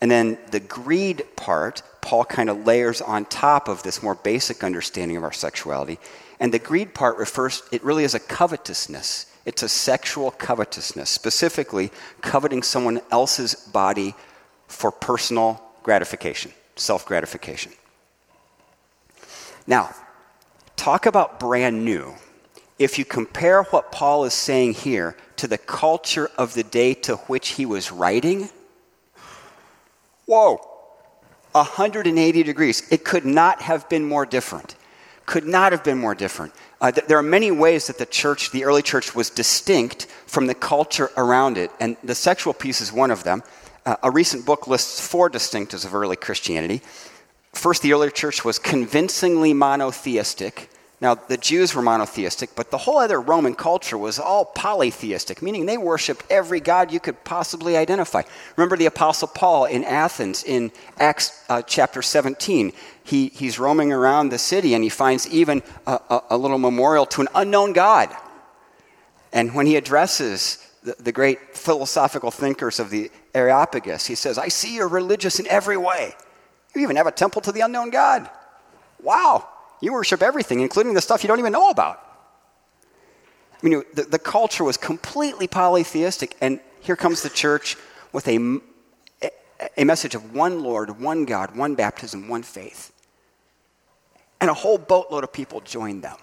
And 0.00 0.10
then 0.10 0.38
the 0.50 0.60
greed 0.60 1.24
part, 1.36 1.82
Paul 2.00 2.24
kind 2.24 2.48
of 2.48 2.66
layers 2.66 3.00
on 3.00 3.24
top 3.26 3.68
of 3.68 3.82
this 3.82 4.02
more 4.02 4.14
basic 4.14 4.62
understanding 4.62 5.16
of 5.16 5.24
our 5.24 5.32
sexuality. 5.32 5.98
And 6.40 6.52
the 6.52 6.58
greed 6.58 6.94
part 6.94 7.18
refers, 7.18 7.62
it 7.72 7.82
really 7.82 8.04
is 8.04 8.14
a 8.14 8.20
covetousness. 8.20 9.26
It's 9.48 9.62
a 9.62 9.68
sexual 9.68 10.30
covetousness, 10.30 11.08
specifically 11.08 11.90
coveting 12.20 12.62
someone 12.62 13.00
else's 13.10 13.54
body 13.54 14.14
for 14.66 14.92
personal 14.92 15.62
gratification, 15.82 16.52
self 16.76 17.06
gratification. 17.06 17.72
Now, 19.66 19.94
talk 20.76 21.06
about 21.06 21.40
brand 21.40 21.82
new. 21.82 22.12
If 22.78 22.98
you 22.98 23.06
compare 23.06 23.62
what 23.62 23.90
Paul 23.90 24.26
is 24.26 24.34
saying 24.34 24.74
here 24.74 25.16
to 25.36 25.46
the 25.46 25.56
culture 25.56 26.30
of 26.36 26.52
the 26.52 26.62
day 26.62 26.92
to 27.08 27.16
which 27.16 27.52
he 27.52 27.64
was 27.64 27.90
writing, 27.90 28.50
whoa, 30.26 30.60
180 31.52 32.42
degrees. 32.42 32.86
It 32.90 33.02
could 33.02 33.24
not 33.24 33.62
have 33.62 33.88
been 33.88 34.04
more 34.06 34.26
different. 34.26 34.74
Could 35.24 35.46
not 35.46 35.72
have 35.72 35.82
been 35.82 35.96
more 35.96 36.14
different. 36.14 36.52
Uh, 36.80 36.92
th- 36.92 37.06
there 37.06 37.18
are 37.18 37.22
many 37.22 37.50
ways 37.50 37.88
that 37.88 37.98
the 37.98 38.06
church, 38.06 38.50
the 38.50 38.64
early 38.64 38.82
church, 38.82 39.14
was 39.14 39.30
distinct 39.30 40.06
from 40.26 40.46
the 40.46 40.54
culture 40.54 41.10
around 41.16 41.58
it, 41.58 41.70
and 41.80 41.96
the 42.04 42.14
sexual 42.14 42.54
piece 42.54 42.80
is 42.80 42.92
one 42.92 43.10
of 43.10 43.24
them. 43.24 43.42
Uh, 43.84 43.96
a 44.02 44.10
recent 44.10 44.44
book 44.46 44.66
lists 44.66 45.06
four 45.06 45.28
distinctives 45.28 45.84
of 45.84 45.94
early 45.94 46.16
Christianity. 46.16 46.82
First, 47.52 47.82
the 47.82 47.92
early 47.92 48.10
church 48.10 48.44
was 48.44 48.58
convincingly 48.58 49.54
monotheistic. 49.54 50.70
Now, 51.00 51.14
the 51.14 51.36
Jews 51.36 51.76
were 51.76 51.82
monotheistic, 51.82 52.56
but 52.56 52.72
the 52.72 52.78
whole 52.78 52.98
other 52.98 53.20
Roman 53.20 53.54
culture 53.54 53.96
was 53.96 54.18
all 54.18 54.44
polytheistic, 54.44 55.42
meaning 55.42 55.64
they 55.64 55.78
worshiped 55.78 56.24
every 56.28 56.58
god 56.58 56.92
you 56.92 56.98
could 56.98 57.22
possibly 57.22 57.76
identify. 57.76 58.22
Remember 58.56 58.76
the 58.76 58.86
Apostle 58.86 59.28
Paul 59.28 59.66
in 59.66 59.84
Athens 59.84 60.42
in 60.42 60.72
Acts 60.98 61.44
uh, 61.48 61.62
chapter 61.62 62.02
17. 62.02 62.72
He, 63.04 63.28
he's 63.28 63.60
roaming 63.60 63.92
around 63.92 64.30
the 64.30 64.38
city 64.38 64.74
and 64.74 64.82
he 64.82 64.90
finds 64.90 65.28
even 65.28 65.62
a, 65.86 66.00
a, 66.10 66.22
a 66.30 66.36
little 66.36 66.58
memorial 66.58 67.06
to 67.06 67.20
an 67.20 67.28
unknown 67.32 67.74
God. 67.74 68.14
And 69.32 69.54
when 69.54 69.66
he 69.66 69.76
addresses 69.76 70.58
the, 70.82 70.96
the 70.98 71.12
great 71.12 71.56
philosophical 71.56 72.32
thinkers 72.32 72.80
of 72.80 72.90
the 72.90 73.12
Areopagus, 73.34 74.06
he 74.06 74.16
says, 74.16 74.36
I 74.36 74.48
see 74.48 74.74
you're 74.74 74.88
religious 74.88 75.38
in 75.38 75.46
every 75.46 75.76
way. 75.76 76.14
You 76.74 76.82
even 76.82 76.96
have 76.96 77.06
a 77.06 77.12
temple 77.12 77.40
to 77.42 77.52
the 77.52 77.60
unknown 77.60 77.90
God. 77.90 78.28
Wow. 79.00 79.48
You 79.80 79.92
worship 79.92 80.22
everything, 80.22 80.60
including 80.60 80.94
the 80.94 81.00
stuff 81.00 81.22
you 81.22 81.28
don't 81.28 81.38
even 81.38 81.52
know 81.52 81.70
about. 81.70 82.04
I 83.62 83.66
mean, 83.66 83.82
the, 83.94 84.02
the 84.02 84.18
culture 84.18 84.64
was 84.64 84.76
completely 84.76 85.46
polytheistic, 85.48 86.36
and 86.40 86.60
here 86.80 86.96
comes 86.96 87.22
the 87.22 87.30
church 87.30 87.76
with 88.12 88.26
a, 88.28 88.60
a 89.76 89.84
message 89.84 90.14
of 90.14 90.34
one 90.34 90.62
Lord, 90.62 91.00
one 91.00 91.24
God, 91.24 91.56
one 91.56 91.74
baptism, 91.74 92.28
one 92.28 92.42
faith. 92.42 92.92
And 94.40 94.48
a 94.48 94.54
whole 94.54 94.78
boatload 94.78 95.24
of 95.24 95.32
people 95.32 95.60
joined 95.60 96.02
them. 96.02 96.16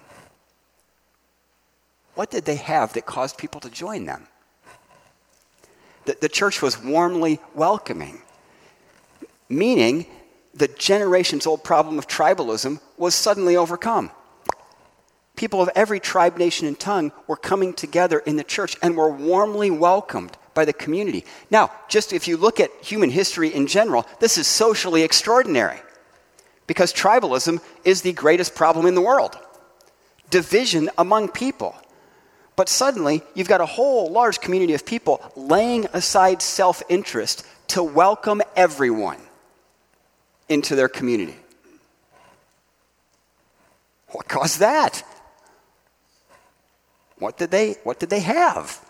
What 2.15 2.31
did 2.31 2.45
they 2.45 2.55
have 2.55 2.93
that 2.93 3.05
caused 3.05 3.37
people 3.37 3.59
to 3.61 3.69
join 3.69 4.05
them? 4.05 4.27
The, 6.05 6.17
the 6.21 6.29
church 6.29 6.61
was 6.61 6.81
warmly 6.81 7.39
welcoming, 7.53 8.21
meaning 9.49 10.05
the 10.55 10.69
generations 10.69 11.45
old 11.45 11.63
problem 11.63 11.99
of 11.99 12.07
tribalism 12.07 12.79
was 12.97 13.13
suddenly 13.13 13.57
overcome. 13.57 14.09
People 15.35 15.61
of 15.61 15.69
every 15.75 15.99
tribe, 15.99 16.37
nation, 16.37 16.65
and 16.65 16.79
tongue 16.79 17.11
were 17.27 17.35
coming 17.35 17.73
together 17.73 18.19
in 18.19 18.37
the 18.37 18.43
church 18.43 18.77
and 18.81 18.95
were 18.95 19.09
warmly 19.09 19.69
welcomed 19.69 20.37
by 20.53 20.63
the 20.63 20.71
community. 20.71 21.25
Now, 21.51 21.71
just 21.89 22.13
if 22.13 22.25
you 22.25 22.37
look 22.37 22.61
at 22.61 22.71
human 22.81 23.09
history 23.09 23.53
in 23.53 23.67
general, 23.67 24.07
this 24.21 24.37
is 24.37 24.47
socially 24.47 25.03
extraordinary 25.03 25.77
because 26.67 26.93
tribalism 26.93 27.59
is 27.83 28.01
the 28.01 28.13
greatest 28.13 28.55
problem 28.55 28.85
in 28.85 28.95
the 28.95 29.01
world 29.01 29.37
division 30.31 30.89
among 30.97 31.29
people. 31.29 31.75
But 32.55 32.69
suddenly, 32.69 33.21
you've 33.35 33.49
got 33.49 33.61
a 33.61 33.65
whole 33.65 34.09
large 34.09 34.39
community 34.39 34.73
of 34.73 34.85
people 34.85 35.21
laying 35.35 35.85
aside 35.93 36.41
self 36.41 36.81
interest 36.87 37.45
to 37.67 37.83
welcome 37.83 38.41
everyone 38.55 39.19
into 40.49 40.75
their 40.75 40.89
community. 40.89 41.35
What 44.09 44.27
caused 44.27 44.59
that? 44.59 45.03
What 47.17 47.37
did 47.37 47.51
they, 47.51 47.73
what 47.83 47.99
did 47.99 48.09
they 48.09 48.19
have? 48.19 48.83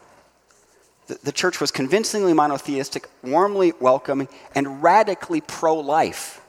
The, 1.07 1.19
the 1.23 1.31
church 1.31 1.61
was 1.61 1.71
convincingly 1.71 2.33
monotheistic, 2.33 3.07
warmly 3.23 3.73
welcoming, 3.79 4.27
and 4.53 4.81
radically 4.81 5.41
pro 5.41 5.75
life. 5.75 6.41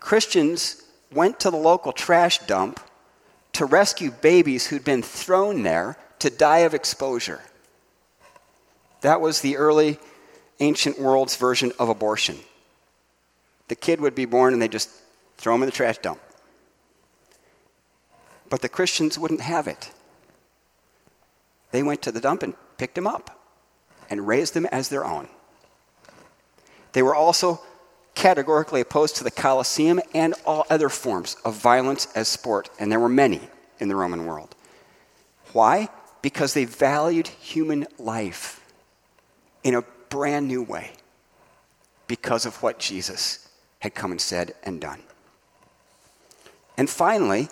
Christians 0.00 0.82
went 1.12 1.40
to 1.40 1.50
the 1.50 1.56
local 1.56 1.92
trash 1.92 2.38
dump 2.40 2.80
to 3.52 3.64
rescue 3.64 4.10
babies 4.10 4.66
who'd 4.66 4.84
been 4.84 5.02
thrown 5.02 5.62
there 5.62 5.96
to 6.18 6.28
die 6.28 6.58
of 6.58 6.74
exposure. 6.74 7.40
That 9.00 9.20
was 9.20 9.40
the 9.40 9.56
early 9.56 9.98
ancient 10.60 10.98
world's 10.98 11.36
version 11.36 11.72
of 11.78 11.88
abortion. 11.88 12.38
The 13.68 13.74
kid 13.74 14.00
would 14.00 14.14
be 14.14 14.24
born 14.24 14.52
and 14.52 14.60
they 14.60 14.68
just 14.68 14.90
throw 15.36 15.54
him 15.54 15.62
in 15.62 15.66
the 15.66 15.72
trash 15.72 15.98
dump. 15.98 16.20
But 18.50 18.60
the 18.60 18.68
Christians 18.68 19.18
wouldn't 19.18 19.40
have 19.40 19.66
it. 19.66 19.90
They 21.70 21.82
went 21.82 22.02
to 22.02 22.12
the 22.12 22.20
dump 22.20 22.42
and 22.42 22.54
picked 22.76 22.96
him 22.96 23.06
up 23.06 23.40
and 24.10 24.28
raised 24.28 24.54
him 24.56 24.66
as 24.66 24.88
their 24.88 25.04
own. 25.04 25.28
They 26.92 27.02
were 27.02 27.14
also 27.14 27.60
categorically 28.14 28.80
opposed 28.80 29.16
to 29.16 29.24
the 29.24 29.30
Colosseum 29.30 30.00
and 30.14 30.34
all 30.46 30.66
other 30.70 30.88
forms 30.88 31.36
of 31.44 31.54
violence 31.54 32.06
as 32.14 32.28
sport, 32.28 32.70
and 32.78 32.92
there 32.92 33.00
were 33.00 33.08
many 33.08 33.40
in 33.80 33.88
the 33.88 33.96
Roman 33.96 34.24
world. 34.24 34.54
Why? 35.52 35.88
Because 36.22 36.54
they 36.54 36.64
valued 36.64 37.28
human 37.28 37.86
life 37.98 38.60
in 39.64 39.74
a 39.74 39.82
brand 40.10 40.46
new 40.46 40.62
way 40.62 40.92
because 42.06 42.46
of 42.46 42.62
what 42.62 42.78
Jesus 42.78 43.48
had 43.84 43.94
come 43.94 44.10
and 44.10 44.20
said 44.20 44.54
and 44.62 44.80
done. 44.80 45.02
And 46.78 46.88
finally, 46.88 47.50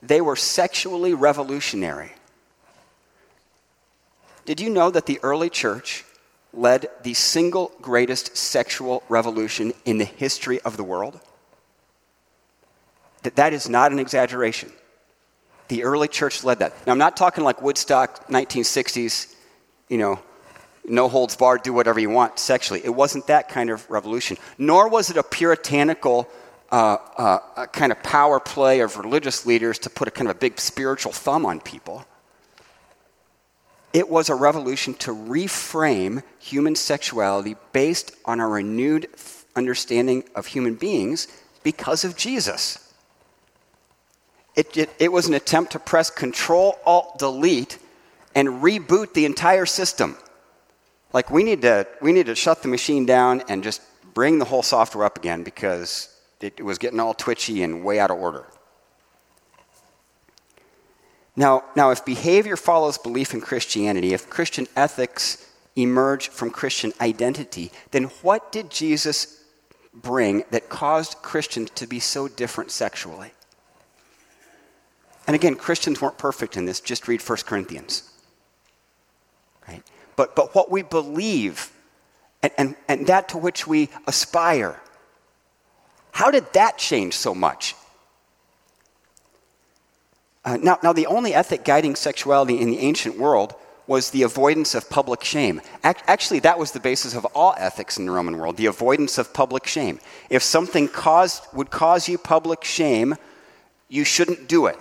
they 0.00 0.20
were 0.20 0.36
sexually 0.36 1.14
revolutionary. 1.14 2.12
Did 4.44 4.60
you 4.60 4.70
know 4.70 4.88
that 4.92 5.06
the 5.06 5.18
early 5.24 5.50
church 5.50 6.04
led 6.54 6.86
the 7.02 7.14
single 7.14 7.72
greatest 7.82 8.36
sexual 8.36 9.02
revolution 9.08 9.72
in 9.84 9.98
the 9.98 10.04
history 10.04 10.60
of 10.60 10.76
the 10.76 10.84
world? 10.84 11.18
That 13.24 13.34
that 13.34 13.52
is 13.52 13.68
not 13.68 13.90
an 13.90 13.98
exaggeration. 13.98 14.70
The 15.66 15.82
early 15.82 16.06
church 16.06 16.44
led 16.44 16.60
that. 16.60 16.86
Now 16.86 16.92
I'm 16.92 16.98
not 16.98 17.16
talking 17.16 17.42
like 17.42 17.60
Woodstock 17.60 18.28
1960s, 18.28 19.34
you 19.88 19.98
know, 19.98 20.20
no 20.84 21.08
holds 21.08 21.36
barred, 21.36 21.62
do 21.62 21.72
whatever 21.72 22.00
you 22.00 22.10
want 22.10 22.38
sexually. 22.38 22.80
It 22.84 22.94
wasn't 22.94 23.26
that 23.28 23.48
kind 23.48 23.70
of 23.70 23.88
revolution. 23.90 24.36
Nor 24.58 24.88
was 24.88 25.10
it 25.10 25.16
a 25.16 25.22
puritanical 25.22 26.28
uh, 26.70 26.96
uh, 27.16 27.66
kind 27.66 27.92
of 27.92 28.02
power 28.02 28.40
play 28.40 28.80
of 28.80 28.96
religious 28.96 29.46
leaders 29.46 29.78
to 29.80 29.90
put 29.90 30.08
a 30.08 30.10
kind 30.10 30.28
of 30.28 30.36
a 30.36 30.38
big 30.38 30.58
spiritual 30.58 31.12
thumb 31.12 31.46
on 31.46 31.60
people. 31.60 32.04
It 33.92 34.08
was 34.08 34.30
a 34.30 34.34
revolution 34.34 34.94
to 34.94 35.14
reframe 35.14 36.22
human 36.38 36.74
sexuality 36.74 37.56
based 37.72 38.12
on 38.24 38.40
a 38.40 38.48
renewed 38.48 39.06
understanding 39.54 40.24
of 40.34 40.46
human 40.46 40.74
beings 40.74 41.28
because 41.62 42.04
of 42.04 42.16
Jesus. 42.16 42.92
It, 44.54 44.76
it, 44.76 44.90
it 44.98 45.12
was 45.12 45.28
an 45.28 45.34
attempt 45.34 45.72
to 45.72 45.78
press 45.78 46.10
Control 46.10 46.78
Alt 46.84 47.18
Delete 47.18 47.78
and 48.34 48.62
reboot 48.62 49.12
the 49.12 49.26
entire 49.26 49.66
system. 49.66 50.16
Like 51.12 51.30
we 51.30 51.42
need 51.42 51.62
to 51.62 51.86
we 52.00 52.12
need 52.12 52.26
to 52.26 52.34
shut 52.34 52.62
the 52.62 52.68
machine 52.68 53.06
down 53.06 53.42
and 53.48 53.62
just 53.62 53.82
bring 54.14 54.38
the 54.38 54.44
whole 54.44 54.62
software 54.62 55.04
up 55.04 55.18
again 55.18 55.42
because 55.42 56.08
it 56.40 56.64
was 56.64 56.78
getting 56.78 57.00
all 57.00 57.14
twitchy 57.14 57.62
and 57.62 57.84
way 57.84 57.98
out 57.98 58.10
of 58.10 58.18
order. 58.18 58.46
Now, 61.34 61.64
now, 61.74 61.90
if 61.90 62.04
behavior 62.04 62.56
follows 62.56 62.98
belief 62.98 63.32
in 63.32 63.40
Christianity, 63.40 64.12
if 64.12 64.28
Christian 64.28 64.66
ethics 64.76 65.48
emerge 65.76 66.28
from 66.28 66.50
Christian 66.50 66.92
identity, 67.00 67.72
then 67.90 68.04
what 68.20 68.52
did 68.52 68.70
Jesus 68.70 69.42
bring 69.94 70.44
that 70.50 70.68
caused 70.68 71.16
Christians 71.22 71.70
to 71.70 71.86
be 71.86 72.00
so 72.00 72.28
different 72.28 72.70
sexually? 72.70 73.32
And 75.26 75.34
again, 75.34 75.54
Christians 75.54 76.02
weren't 76.02 76.18
perfect 76.18 76.56
in 76.56 76.66
this, 76.66 76.80
just 76.80 77.08
read 77.08 77.22
1 77.22 77.38
Corinthians. 77.46 78.10
Right? 79.66 79.82
But, 80.22 80.36
but 80.36 80.54
what 80.54 80.70
we 80.70 80.82
believe 80.82 81.72
and, 82.44 82.52
and, 82.56 82.76
and 82.86 83.08
that 83.08 83.30
to 83.30 83.38
which 83.38 83.66
we 83.66 83.88
aspire, 84.06 84.80
how 86.12 86.30
did 86.30 86.52
that 86.52 86.78
change 86.78 87.14
so 87.14 87.34
much? 87.34 87.74
Uh, 90.44 90.58
now, 90.58 90.78
now, 90.80 90.92
the 90.92 91.06
only 91.06 91.34
ethic 91.34 91.64
guiding 91.64 91.96
sexuality 91.96 92.60
in 92.60 92.70
the 92.70 92.78
ancient 92.78 93.18
world 93.18 93.56
was 93.88 94.10
the 94.10 94.22
avoidance 94.22 94.76
of 94.76 94.88
public 94.88 95.24
shame. 95.24 95.60
Actually, 95.82 96.38
that 96.38 96.56
was 96.56 96.70
the 96.70 96.78
basis 96.78 97.16
of 97.16 97.24
all 97.34 97.56
ethics 97.58 97.98
in 97.98 98.06
the 98.06 98.12
Roman 98.12 98.38
world, 98.38 98.56
the 98.56 98.66
avoidance 98.66 99.18
of 99.18 99.34
public 99.34 99.66
shame. 99.66 99.98
If 100.30 100.44
something 100.44 100.86
caused, 100.86 101.44
would 101.52 101.70
cause 101.70 102.08
you 102.08 102.16
public 102.16 102.62
shame, 102.62 103.16
you 103.88 104.04
shouldn't 104.04 104.46
do 104.46 104.66
it. 104.66 104.78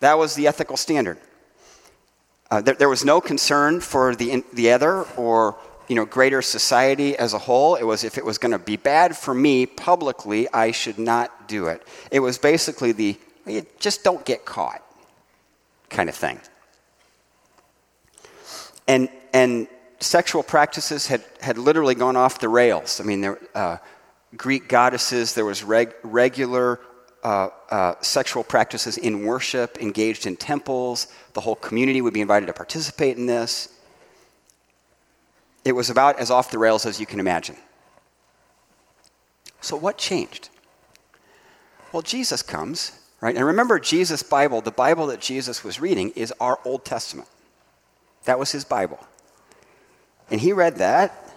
That 0.00 0.18
was 0.18 0.34
the 0.34 0.48
ethical 0.48 0.76
standard. 0.76 1.18
Uh, 2.50 2.60
there, 2.60 2.74
there, 2.74 2.88
was 2.88 3.04
no 3.04 3.20
concern 3.20 3.80
for 3.80 4.16
the, 4.16 4.42
the 4.52 4.72
other 4.72 5.02
or 5.16 5.56
you 5.88 5.94
know, 5.94 6.04
greater 6.04 6.42
society 6.42 7.16
as 7.16 7.32
a 7.32 7.38
whole. 7.38 7.76
It 7.76 7.84
was 7.84 8.04
if 8.04 8.18
it 8.18 8.24
was 8.24 8.38
going 8.38 8.52
to 8.52 8.58
be 8.58 8.76
bad 8.76 9.16
for 9.16 9.34
me 9.34 9.66
publicly, 9.66 10.48
I 10.52 10.70
should 10.70 10.98
not 10.98 11.48
do 11.48 11.66
it. 11.66 11.86
It 12.10 12.20
was 12.20 12.38
basically 12.38 12.92
the 12.92 13.18
just 13.78 14.04
don't 14.04 14.24
get 14.24 14.44
caught 14.44 14.82
kind 15.88 16.08
of 16.08 16.14
thing. 16.14 16.40
And, 18.86 19.08
and 19.32 19.68
sexual 20.00 20.42
practices 20.42 21.06
had, 21.06 21.24
had 21.40 21.58
literally 21.58 21.94
gone 21.94 22.16
off 22.16 22.40
the 22.40 22.48
rails. 22.48 23.00
I 23.00 23.04
mean, 23.04 23.20
there, 23.20 23.38
uh, 23.54 23.76
Greek 24.36 24.68
goddesses, 24.68 25.34
there 25.34 25.44
was 25.44 25.62
reg, 25.62 25.94
regular 26.02 26.80
uh, 27.22 27.48
uh, 27.70 27.94
sexual 28.00 28.42
practices 28.42 28.96
in 28.96 29.24
worship, 29.24 29.78
engaged 29.80 30.26
in 30.26 30.36
temples. 30.36 31.08
The 31.34 31.40
whole 31.40 31.56
community 31.56 32.00
would 32.00 32.14
be 32.14 32.20
invited 32.20 32.46
to 32.46 32.52
participate 32.52 33.16
in 33.16 33.26
this. 33.26 33.68
It 35.64 35.72
was 35.72 35.90
about 35.90 36.18
as 36.18 36.30
off 36.30 36.50
the 36.50 36.58
rails 36.58 36.86
as 36.86 36.98
you 36.98 37.06
can 37.06 37.20
imagine. 37.20 37.56
So, 39.60 39.76
what 39.76 39.98
changed? 39.98 40.48
Well, 41.92 42.02
Jesus 42.02 42.42
comes 42.42 42.92
Right? 43.20 43.36
And 43.36 43.44
remember, 43.44 43.78
Jesus' 43.78 44.22
Bible, 44.22 44.62
the 44.62 44.70
Bible 44.70 45.06
that 45.08 45.20
Jesus 45.20 45.62
was 45.62 45.80
reading, 45.80 46.10
is 46.16 46.32
our 46.40 46.58
Old 46.64 46.84
Testament. 46.84 47.28
That 48.24 48.38
was 48.38 48.52
his 48.52 48.64
Bible. 48.64 49.06
And 50.30 50.40
he 50.40 50.52
read 50.52 50.76
that, 50.76 51.34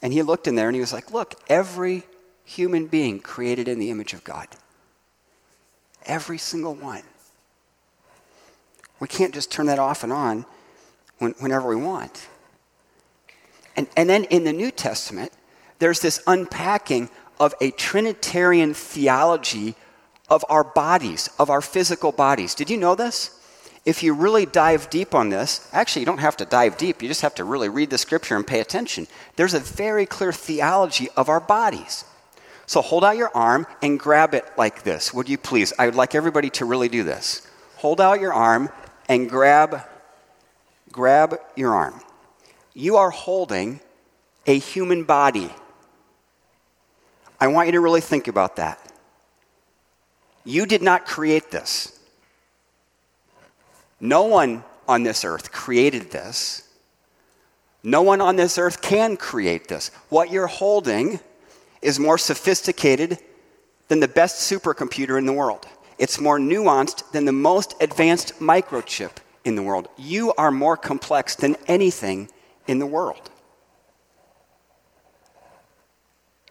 and 0.00 0.12
he 0.12 0.22
looked 0.22 0.46
in 0.46 0.54
there 0.54 0.68
and 0.68 0.74
he 0.74 0.80
was 0.80 0.92
like, 0.92 1.12
Look, 1.12 1.34
every 1.48 2.04
human 2.44 2.86
being 2.86 3.18
created 3.18 3.68
in 3.68 3.78
the 3.78 3.90
image 3.90 4.14
of 4.14 4.24
God. 4.24 4.48
Every 6.06 6.38
single 6.38 6.74
one. 6.74 7.02
We 9.00 9.08
can't 9.08 9.34
just 9.34 9.50
turn 9.50 9.66
that 9.66 9.78
off 9.78 10.04
and 10.04 10.12
on 10.12 10.46
when, 11.18 11.32
whenever 11.38 11.68
we 11.68 11.76
want. 11.76 12.28
And, 13.76 13.86
and 13.96 14.08
then 14.08 14.24
in 14.24 14.44
the 14.44 14.52
New 14.52 14.70
Testament, 14.70 15.32
there's 15.78 16.00
this 16.00 16.22
unpacking 16.26 17.10
of 17.38 17.54
a 17.60 17.70
Trinitarian 17.72 18.72
theology 18.72 19.74
of 20.28 20.44
our 20.48 20.64
bodies, 20.64 21.28
of 21.38 21.50
our 21.50 21.60
physical 21.60 22.12
bodies. 22.12 22.54
Did 22.54 22.70
you 22.70 22.76
know 22.76 22.94
this? 22.94 23.32
If 23.84 24.02
you 24.02 24.14
really 24.14 24.46
dive 24.46 24.90
deep 24.90 25.14
on 25.14 25.28
this, 25.28 25.68
actually, 25.72 26.00
you 26.00 26.06
don't 26.06 26.18
have 26.18 26.36
to 26.38 26.44
dive 26.44 26.76
deep, 26.76 27.02
you 27.02 27.08
just 27.08 27.20
have 27.20 27.36
to 27.36 27.44
really 27.44 27.68
read 27.68 27.90
the 27.90 27.98
scripture 27.98 28.34
and 28.34 28.44
pay 28.44 28.60
attention. 28.60 29.06
There's 29.36 29.54
a 29.54 29.60
very 29.60 30.06
clear 30.06 30.32
theology 30.32 31.08
of 31.16 31.28
our 31.28 31.38
bodies. 31.38 32.04
So 32.66 32.82
hold 32.82 33.04
out 33.04 33.16
your 33.16 33.30
arm 33.34 33.66
and 33.80 33.98
grab 33.98 34.34
it 34.34 34.44
like 34.58 34.82
this, 34.82 35.14
would 35.14 35.28
you 35.28 35.38
please? 35.38 35.72
I 35.78 35.86
would 35.86 35.94
like 35.94 36.14
everybody 36.14 36.50
to 36.50 36.64
really 36.64 36.88
do 36.88 37.04
this. 37.04 37.46
Hold 37.76 38.00
out 38.00 38.20
your 38.20 38.34
arm 38.34 38.70
and 39.08 39.30
grab 39.30 39.82
grab 40.90 41.38
your 41.54 41.74
arm. 41.74 42.00
You 42.74 42.96
are 42.96 43.10
holding 43.10 43.80
a 44.46 44.58
human 44.58 45.04
body. 45.04 45.50
I 47.38 47.48
want 47.48 47.68
you 47.68 47.72
to 47.72 47.80
really 47.80 48.00
think 48.00 48.28
about 48.28 48.56
that. 48.56 48.80
You 50.44 50.64
did 50.64 50.82
not 50.82 51.06
create 51.06 51.50
this. 51.50 51.98
No 54.00 54.24
one 54.24 54.64
on 54.88 55.02
this 55.02 55.24
earth 55.24 55.52
created 55.52 56.10
this. 56.10 56.62
No 57.82 58.02
one 58.02 58.20
on 58.20 58.36
this 58.36 58.56
earth 58.58 58.80
can 58.80 59.16
create 59.16 59.68
this. 59.68 59.90
What 60.08 60.30
you're 60.30 60.46
holding 60.46 61.20
is 61.86 62.00
more 62.00 62.18
sophisticated 62.18 63.16
than 63.86 64.00
the 64.00 64.08
best 64.08 64.50
supercomputer 64.50 65.16
in 65.16 65.24
the 65.24 65.32
world. 65.32 65.68
It's 65.98 66.20
more 66.20 66.36
nuanced 66.36 67.12
than 67.12 67.26
the 67.26 67.32
most 67.32 67.76
advanced 67.80 68.40
microchip 68.40 69.12
in 69.44 69.54
the 69.54 69.62
world. 69.62 69.88
You 69.96 70.32
are 70.36 70.50
more 70.50 70.76
complex 70.76 71.36
than 71.36 71.54
anything 71.68 72.28
in 72.66 72.80
the 72.80 72.86
world. 72.86 73.30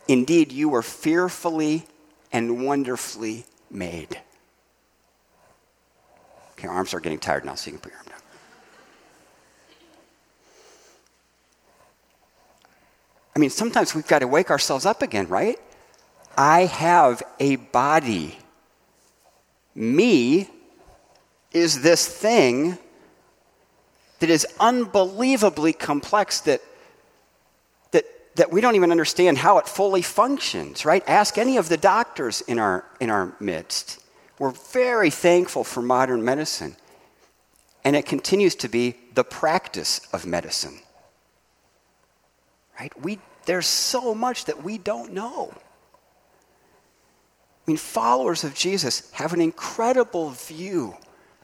Indeed, 0.08 0.54
you 0.54 0.70
were 0.70 0.82
fearfully 0.82 1.86
and 2.32 2.66
wonderfully 2.66 3.46
made. 3.70 4.22
Okay, 6.54 6.70
arms 6.70 6.94
are 6.94 7.02
getting 7.02 7.20
tired 7.20 7.44
now, 7.44 7.56
so 7.56 7.66
you 7.68 7.74
can 7.74 7.82
put 7.82 7.92
your 7.92 8.00
arm 8.00 8.08
down. 8.08 8.16
I 13.36 13.40
mean, 13.40 13.50
sometimes 13.50 13.94
we've 13.94 14.08
got 14.08 14.20
to 14.20 14.28
wake 14.28 14.50
ourselves 14.50 14.86
up 14.86 15.02
again, 15.02 15.28
right? 15.28 15.60
I 16.38 16.66
have 16.66 17.22
a 17.40 17.58
body. 17.58 18.38
Me 19.74 20.50
is 21.52 21.82
this 21.82 22.08
thing 22.08 22.78
that 24.20 24.30
is 24.30 24.48
unbelievably 24.60 25.74
complex 25.74 26.40
that 26.42 26.62
that 27.92 28.06
that 28.36 28.52
we 28.52 28.62
don't 28.62 28.76
even 28.76 28.92
understand 28.92 29.38
how 29.38 29.58
it 29.58 29.68
fully 29.68 30.02
functions, 30.02 30.86
right? 30.86 31.04
Ask 31.08 31.38
any 31.38 31.58
of 31.58 31.68
the 31.68 31.78
doctors 31.78 32.42
in 32.42 32.60
our, 32.60 32.86
in 33.00 33.10
our 33.10 33.36
midst. 33.40 34.02
We're 34.40 34.52
very 34.52 35.10
thankful 35.10 35.64
for 35.64 35.82
modern 35.82 36.24
medicine. 36.24 36.76
And 37.84 37.96
it 37.96 38.06
continues 38.06 38.56
to 38.56 38.68
be 38.68 38.96
the 39.14 39.24
practice 39.24 40.02
of 40.12 40.26
medicine. 40.26 40.80
Right? 42.80 42.92
We, 43.02 43.20
there's 43.46 43.68
so 43.68 44.14
much 44.14 44.46
that 44.46 44.64
we 44.64 44.78
don't 44.78 45.14
know. 45.14 45.54
I 47.68 47.72
mean, 47.72 47.78
followers 47.78 48.44
of 48.44 48.54
Jesus 48.54 49.10
have 49.14 49.34
an 49.34 49.42
incredible 49.42 50.32
view 50.32 50.96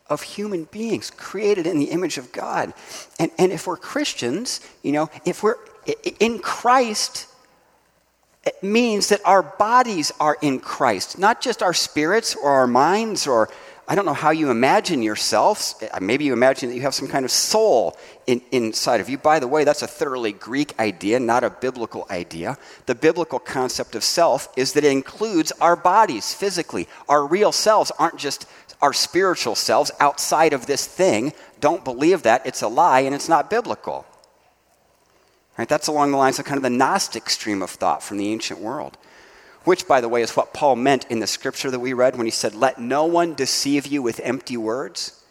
of 0.08 0.22
human 0.22 0.65
beings 0.65 1.10
created 1.10 1.65
in 1.65 1.80
the 1.80 1.86
image 1.86 2.17
of 2.17 2.32
God. 2.32 2.74
And, 3.17 3.32
and 3.39 3.52
if 3.52 3.65
we're 3.65 3.78
Christians, 3.78 4.60
you 4.84 4.91
know, 4.91 5.10
if 5.26 5.41
we're 5.41 5.56
in 6.20 6.39
Christ, 6.39 7.28
it 8.44 8.62
means 8.62 9.10
that 9.10 9.22
our 9.24 9.41
bodies 9.41 10.12
are 10.20 10.38
in 10.41 10.60
Christ, 10.60 11.17
not 11.17 11.41
just 11.41 11.63
our 11.63 11.74
spirits 11.74 12.36
or 12.36 12.50
our 12.50 12.67
minds 12.67 13.26
or 13.26 13.50
I 13.91 13.95
don't 13.95 14.06
know 14.06 14.13
how 14.13 14.30
you 14.30 14.49
imagine 14.51 15.04
yourselves. 15.04 15.75
Uh, 15.82 15.99
maybe 15.99 16.23
you 16.23 16.32
imagine 16.32 16.69
that 16.69 16.75
you 16.75 16.82
have 16.84 16.95
some 16.95 17.10
kind 17.10 17.25
of 17.25 17.32
soul 17.32 17.97
in, 18.25 18.41
inside 18.49 19.01
of 19.01 19.10
you. 19.10 19.17
By 19.17 19.39
the 19.39 19.49
way, 19.49 19.65
that's 19.65 19.82
a 19.82 19.88
thoroughly 19.88 20.32
Greek 20.32 20.80
idea, 20.80 21.19
not 21.19 21.43
a 21.43 21.49
biblical 21.49 22.08
idea. 22.10 22.58
The 22.86 22.95
biblical 22.95 23.38
concept 23.38 23.93
of 23.95 24.06
self 24.06 24.47
is 24.56 24.71
that 24.73 24.86
it 24.86 24.93
includes 24.93 25.51
our 25.60 25.75
bodies 25.75 26.34
physically. 26.34 26.88
Our 27.10 27.27
real 27.27 27.51
selves 27.51 27.91
aren't 27.99 28.17
just 28.17 28.45
our 28.82 28.93
spiritual 28.93 29.56
selves 29.56 29.91
outside 29.99 30.54
of 30.54 30.67
this 30.67 30.88
thing. 30.88 31.34
Don't 31.60 31.84
believe 31.84 32.23
that. 32.23 32.45
It's 32.45 32.62
a 32.62 32.69
lie 32.69 33.01
and 33.01 33.13
it's 33.13 33.27
not 33.27 33.49
biblical. 33.49 34.06
Right? 35.58 35.67
That's 35.67 35.88
along 35.88 36.12
the 36.12 36.17
lines 36.17 36.39
of 36.39 36.45
kind 36.45 36.56
of 36.56 36.63
the 36.63 36.69
Gnostic 36.69 37.30
stream 37.30 37.62
of 37.62 37.71
thought 37.71 38.01
from 38.01 38.19
the 38.19 38.30
ancient 38.30 38.62
world. 38.62 38.97
Which, 39.63 39.88
by 39.88 40.02
the 40.02 40.10
way, 40.10 40.24
is 40.24 40.36
what 40.36 40.54
Paul 40.54 40.76
meant 40.76 41.06
in 41.10 41.19
the 41.19 41.28
scripture 41.28 41.69
that 41.69 41.80
we 41.80 41.93
read 41.93 42.15
when 42.15 42.26
he 42.26 42.32
said, 42.32 42.56
Let 42.56 42.80
no 42.80 43.06
one 43.06 43.36
deceive 43.36 43.86
you 43.86 44.02
with 44.02 44.19
empty 44.24 44.58
words. 44.58 45.24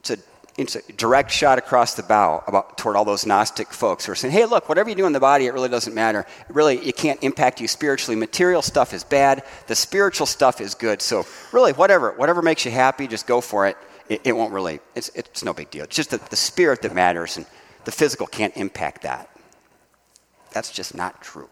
It's 0.00 0.10
a, 0.10 0.16
it's 0.58 0.76
a 0.76 0.92
direct 0.92 1.30
shot 1.30 1.56
across 1.58 1.94
the 1.94 2.02
bow 2.02 2.44
about, 2.46 2.76
toward 2.76 2.96
all 2.96 3.06
those 3.06 3.24
Gnostic 3.24 3.72
folks 3.72 4.04
who 4.04 4.12
are 4.12 4.14
saying, 4.14 4.32
Hey, 4.32 4.44
look, 4.44 4.68
whatever 4.68 4.90
you 4.90 4.94
do 4.94 5.06
in 5.06 5.14
the 5.14 5.20
body, 5.20 5.46
it 5.46 5.54
really 5.54 5.70
doesn't 5.70 5.94
matter. 5.94 6.26
Really, 6.50 6.76
it 6.78 6.96
can't 6.96 7.22
impact 7.22 7.60
you 7.60 7.68
spiritually. 7.68 8.16
Material 8.16 8.60
stuff 8.60 8.92
is 8.92 9.02
bad, 9.02 9.44
the 9.66 9.74
spiritual 9.74 10.26
stuff 10.26 10.60
is 10.60 10.74
good. 10.74 11.00
So, 11.00 11.24
really, 11.52 11.72
whatever, 11.72 12.12
whatever 12.12 12.42
makes 12.42 12.66
you 12.66 12.70
happy, 12.70 13.08
just 13.08 13.26
go 13.26 13.40
for 13.40 13.66
it. 13.66 13.78
It, 14.10 14.20
it 14.24 14.32
won't 14.32 14.52
really, 14.52 14.80
it's, 14.94 15.08
it's 15.14 15.42
no 15.42 15.54
big 15.54 15.70
deal. 15.70 15.84
It's 15.84 15.96
just 15.96 16.10
the, 16.10 16.18
the 16.28 16.36
spirit 16.36 16.82
that 16.82 16.94
matters, 16.94 17.38
and 17.38 17.46
the 17.86 17.92
physical 17.92 18.26
can't 18.26 18.54
impact 18.58 19.02
that. 19.02 19.30
That's 20.52 20.70
just 20.70 20.94
not 20.94 21.22
true. 21.22 21.48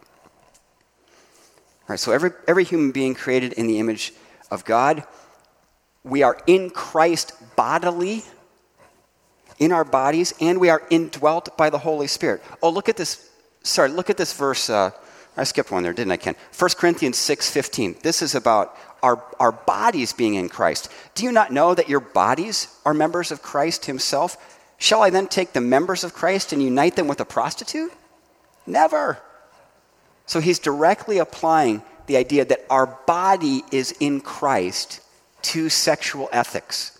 So 1.97 2.11
every, 2.11 2.31
every 2.47 2.63
human 2.63 2.91
being 2.91 3.15
created 3.15 3.53
in 3.53 3.67
the 3.67 3.79
image 3.79 4.13
of 4.51 4.65
God, 4.65 5.03
we 6.03 6.23
are 6.23 6.37
in 6.47 6.69
Christ 6.69 7.33
bodily, 7.55 8.23
in 9.57 9.71
our 9.71 9.83
bodies, 9.83 10.33
and 10.39 10.59
we 10.59 10.69
are 10.69 10.83
indwelt 10.89 11.57
by 11.57 11.69
the 11.69 11.79
Holy 11.79 12.07
Spirit. 12.07 12.43
Oh, 12.61 12.69
look 12.69 12.89
at 12.89 12.97
this. 12.97 13.29
Sorry, 13.63 13.89
look 13.89 14.09
at 14.09 14.17
this 14.17 14.33
verse. 14.33 14.69
Uh, 14.69 14.91
I 15.35 15.43
skipped 15.43 15.71
one 15.71 15.83
there, 15.83 15.93
didn't 15.93 16.11
I, 16.11 16.17
Ken? 16.17 16.35
1 16.57 16.69
Corinthians 16.77 17.17
6.15. 17.17 18.01
This 18.01 18.21
is 18.21 18.35
about 18.35 18.75
our, 19.01 19.23
our 19.39 19.51
bodies 19.51 20.11
being 20.13 20.35
in 20.35 20.49
Christ. 20.49 20.91
Do 21.15 21.23
you 21.23 21.31
not 21.31 21.51
know 21.51 21.73
that 21.73 21.89
your 21.89 21.99
bodies 21.99 22.67
are 22.85 22.93
members 22.93 23.31
of 23.31 23.41
Christ 23.41 23.85
himself? 23.85 24.37
Shall 24.77 25.01
I 25.01 25.09
then 25.09 25.27
take 25.27 25.53
the 25.53 25.61
members 25.61 26.03
of 26.03 26.13
Christ 26.13 26.51
and 26.51 26.61
unite 26.61 26.95
them 26.95 27.07
with 27.07 27.21
a 27.21 27.25
prostitute? 27.25 27.91
Never. 28.65 29.19
So 30.29 30.39
he's 30.39 30.59
directly 30.59 31.17
applying 31.17 31.81
the 32.05 32.15
idea 32.15 32.45
that 32.45 32.63
our 32.69 32.85
body 33.07 33.63
is 33.71 33.95
in 33.99 34.21
Christ 34.21 35.01
to 35.41 35.69
sexual 35.69 36.29
ethics 36.31 36.99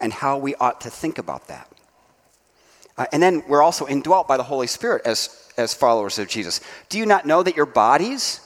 and 0.00 0.12
how 0.12 0.38
we 0.38 0.56
ought 0.56 0.80
to 0.80 0.90
think 0.90 1.18
about 1.18 1.46
that. 1.46 1.70
Uh, 2.98 3.06
and 3.12 3.22
then 3.22 3.44
we're 3.46 3.62
also 3.62 3.86
indwelt 3.86 4.26
by 4.26 4.36
the 4.36 4.42
Holy 4.42 4.66
Spirit 4.66 5.02
as, 5.06 5.52
as 5.56 5.72
followers 5.72 6.18
of 6.18 6.26
Jesus. 6.26 6.60
Do 6.88 6.98
you 6.98 7.06
not 7.06 7.24
know 7.24 7.44
that 7.44 7.54
your 7.54 7.64
bodies, 7.64 8.40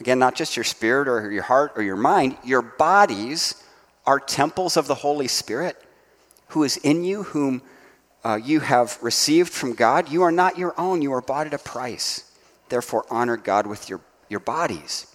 again, 0.00 0.18
not 0.18 0.34
just 0.34 0.56
your 0.56 0.64
spirit 0.64 1.06
or 1.06 1.30
your 1.30 1.44
heart 1.44 1.74
or 1.76 1.84
your 1.84 1.94
mind, 1.94 2.36
your 2.42 2.62
bodies 2.62 3.62
are 4.04 4.18
temples 4.18 4.76
of 4.76 4.88
the 4.88 4.96
Holy 4.96 5.28
Spirit 5.28 5.80
who 6.48 6.64
is 6.64 6.78
in 6.78 7.04
you, 7.04 7.22
whom 7.22 7.62
uh, 8.24 8.40
you 8.42 8.58
have 8.58 8.98
received 9.00 9.52
from 9.52 9.76
God? 9.76 10.10
You 10.10 10.22
are 10.22 10.32
not 10.32 10.58
your 10.58 10.74
own, 10.76 11.00
you 11.00 11.12
are 11.12 11.22
bought 11.22 11.46
at 11.46 11.54
a 11.54 11.58
price. 11.58 12.24
Therefore, 12.72 13.04
honor 13.10 13.36
God 13.36 13.66
with 13.66 13.90
your, 13.90 14.00
your 14.30 14.40
bodies. 14.40 15.06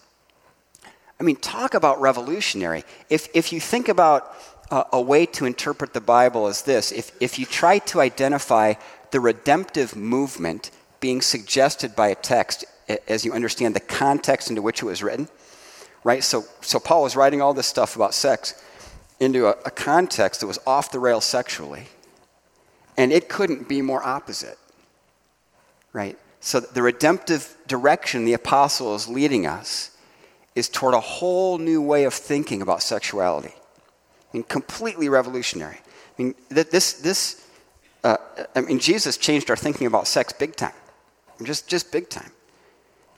I 1.18 1.24
mean, 1.24 1.34
talk 1.34 1.74
about 1.74 2.00
revolutionary. 2.00 2.84
If, 3.10 3.26
if 3.34 3.52
you 3.52 3.58
think 3.58 3.88
about 3.88 4.32
uh, 4.70 4.84
a 4.92 5.02
way 5.02 5.26
to 5.26 5.44
interpret 5.44 5.92
the 5.92 6.00
Bible 6.00 6.46
as 6.46 6.62
this 6.62 6.92
if, 6.92 7.10
if 7.20 7.36
you 7.36 7.46
try 7.46 7.80
to 7.80 8.00
identify 8.00 8.74
the 9.10 9.18
redemptive 9.18 9.96
movement 9.96 10.70
being 11.00 11.20
suggested 11.20 11.96
by 11.96 12.06
a 12.06 12.14
text 12.14 12.64
as 13.08 13.24
you 13.24 13.32
understand 13.32 13.74
the 13.74 13.80
context 13.80 14.50
into 14.50 14.62
which 14.62 14.80
it 14.80 14.86
was 14.86 15.02
written, 15.02 15.26
right? 16.04 16.22
So, 16.22 16.44
so 16.60 16.78
Paul 16.78 17.02
was 17.02 17.16
writing 17.16 17.42
all 17.42 17.54
this 17.54 17.66
stuff 17.66 17.96
about 17.96 18.14
sex 18.14 18.54
into 19.18 19.48
a, 19.48 19.56
a 19.66 19.72
context 19.72 20.42
that 20.42 20.46
was 20.46 20.60
off 20.64 20.92
the 20.92 21.00
rails 21.00 21.24
sexually, 21.24 21.88
and 22.96 23.10
it 23.10 23.28
couldn't 23.28 23.68
be 23.68 23.82
more 23.82 24.04
opposite, 24.04 24.58
right? 25.92 26.16
So 26.40 26.60
the 26.60 26.82
redemptive 26.82 27.56
direction 27.66 28.24
the 28.24 28.32
apostle 28.34 28.94
is 28.94 29.08
leading 29.08 29.46
us 29.46 29.90
is 30.54 30.68
toward 30.68 30.94
a 30.94 31.00
whole 31.00 31.58
new 31.58 31.82
way 31.82 32.04
of 32.04 32.14
thinking 32.14 32.62
about 32.62 32.82
sexuality. 32.82 33.54
I 33.54 34.36
mean, 34.36 34.44
completely 34.44 35.08
revolutionary. 35.08 35.76
I 36.18 36.22
mean, 36.22 36.34
this, 36.48 36.94
this 36.94 37.46
uh, 38.04 38.16
I 38.54 38.60
mean, 38.60 38.78
Jesus 38.78 39.16
changed 39.16 39.50
our 39.50 39.56
thinking 39.56 39.86
about 39.86 40.06
sex 40.06 40.32
big 40.32 40.56
time, 40.56 40.72
just, 41.42 41.68
just 41.68 41.90
big 41.92 42.08
time. 42.08 42.30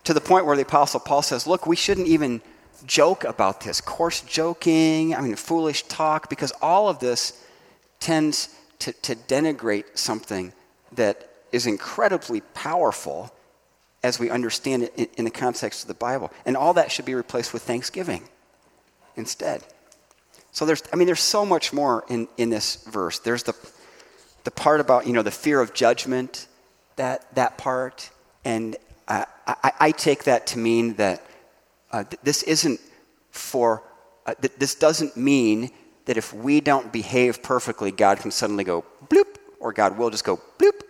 To 0.04 0.14
the 0.14 0.20
point 0.20 0.46
where 0.46 0.56
the 0.56 0.62
Apostle 0.62 1.00
Paul 1.00 1.22
says, 1.22 1.46
look, 1.46 1.66
we 1.66 1.76
shouldn't 1.76 2.08
even 2.08 2.40
joke 2.86 3.24
about 3.24 3.60
this. 3.60 3.80
Coarse 3.80 4.22
joking, 4.22 5.14
I 5.14 5.20
mean, 5.20 5.36
foolish 5.36 5.82
talk, 5.84 6.30
because 6.30 6.52
all 6.62 6.88
of 6.88 6.98
this 6.98 7.44
tends 8.00 8.54
to, 8.80 8.92
to 8.92 9.14
denigrate 9.14 9.84
something 9.98 10.52
that 10.92 11.29
is 11.52 11.66
incredibly 11.66 12.40
powerful 12.40 13.32
as 14.02 14.18
we 14.18 14.30
understand 14.30 14.84
it 14.96 15.10
in, 15.16 15.24
the 15.24 15.30
context 15.30 15.82
of 15.82 15.88
the 15.88 15.94
Bible. 15.94 16.32
And 16.46 16.56
all 16.56 16.74
that 16.74 16.90
should 16.90 17.04
be 17.04 17.14
replaced 17.14 17.52
with 17.52 17.62
thanksgiving 17.62 18.22
instead. 19.16 19.62
So 20.52 20.64
there's, 20.64 20.82
I 20.92 20.96
mean, 20.96 21.06
there's 21.06 21.20
so 21.20 21.44
much 21.44 21.72
more 21.72 22.04
in, 22.08 22.26
in 22.36 22.50
this 22.50 22.76
verse. 22.84 23.18
There's 23.18 23.42
the, 23.42 23.54
the 24.44 24.50
part 24.50 24.80
about, 24.80 25.06
you 25.06 25.12
know, 25.12 25.22
the 25.22 25.30
fear 25.30 25.60
of 25.60 25.74
judgment, 25.74 26.46
that, 26.96 27.32
that 27.34 27.58
part. 27.58 28.10
And 28.44 28.76
I, 29.06 29.26
I, 29.46 29.72
I 29.80 29.90
take 29.92 30.24
that 30.24 30.46
to 30.48 30.58
mean 30.58 30.94
that 30.94 31.24
uh, 31.92 32.04
th- 32.04 32.20
this 32.22 32.42
isn't 32.44 32.80
for, 33.30 33.82
uh, 34.26 34.34
th- 34.34 34.54
this 34.58 34.74
doesn't 34.74 35.16
mean 35.16 35.70
that 36.06 36.16
if 36.16 36.32
we 36.32 36.60
don't 36.60 36.90
behave 36.90 37.42
perfectly, 37.42 37.92
God 37.92 38.18
can 38.18 38.30
suddenly 38.30 38.64
go 38.64 38.84
bloop, 39.08 39.36
or 39.60 39.72
God 39.72 39.98
will 39.98 40.10
just 40.10 40.24
go 40.24 40.40
bloop 40.58 40.80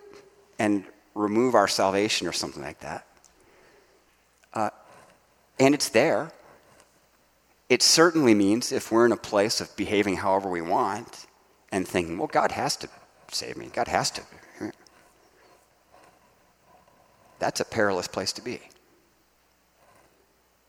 and 0.61 0.83
remove 1.15 1.55
our 1.55 1.67
salvation 1.67 2.27
or 2.27 2.31
something 2.31 2.61
like 2.61 2.79
that. 2.81 3.07
Uh, 4.53 4.69
and 5.59 5.73
it's 5.73 5.89
there. 5.89 6.31
It 7.67 7.81
certainly 7.81 8.35
means 8.35 8.71
if 8.71 8.91
we're 8.91 9.07
in 9.07 9.11
a 9.11 9.17
place 9.17 9.59
of 9.59 9.75
behaving 9.75 10.17
however 10.17 10.51
we 10.51 10.61
want 10.61 11.25
and 11.71 11.87
thinking, 11.87 12.19
well, 12.19 12.27
God 12.27 12.51
has 12.51 12.75
to 12.77 12.89
save 13.31 13.57
me, 13.57 13.71
God 13.73 13.87
has 13.87 14.11
to. 14.11 14.21
That's 17.39 17.59
a 17.59 17.65
perilous 17.65 18.07
place 18.07 18.31
to 18.33 18.43
be. 18.43 18.59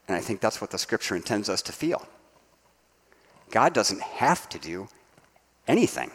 And 0.09 0.17
I 0.17 0.21
think 0.21 0.41
that's 0.41 0.63
what 0.63 0.71
the 0.71 0.79
scripture 0.79 1.15
intends 1.15 1.51
us 1.51 1.61
to 1.63 1.73
feel. 1.73 2.09
God 3.51 3.75
doesn't 3.75 4.01
have 4.01 4.49
to 4.49 4.59
do 4.59 4.89
anything. 5.69 6.11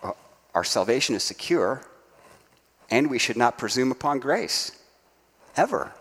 Uh, 0.00 0.12
our 0.58 0.64
salvation 0.64 1.14
is 1.14 1.22
secure, 1.22 1.82
and 2.90 3.08
we 3.08 3.16
should 3.20 3.36
not 3.36 3.56
presume 3.58 3.92
upon 3.92 4.18
grace, 4.18 4.72
ever. 5.56 5.92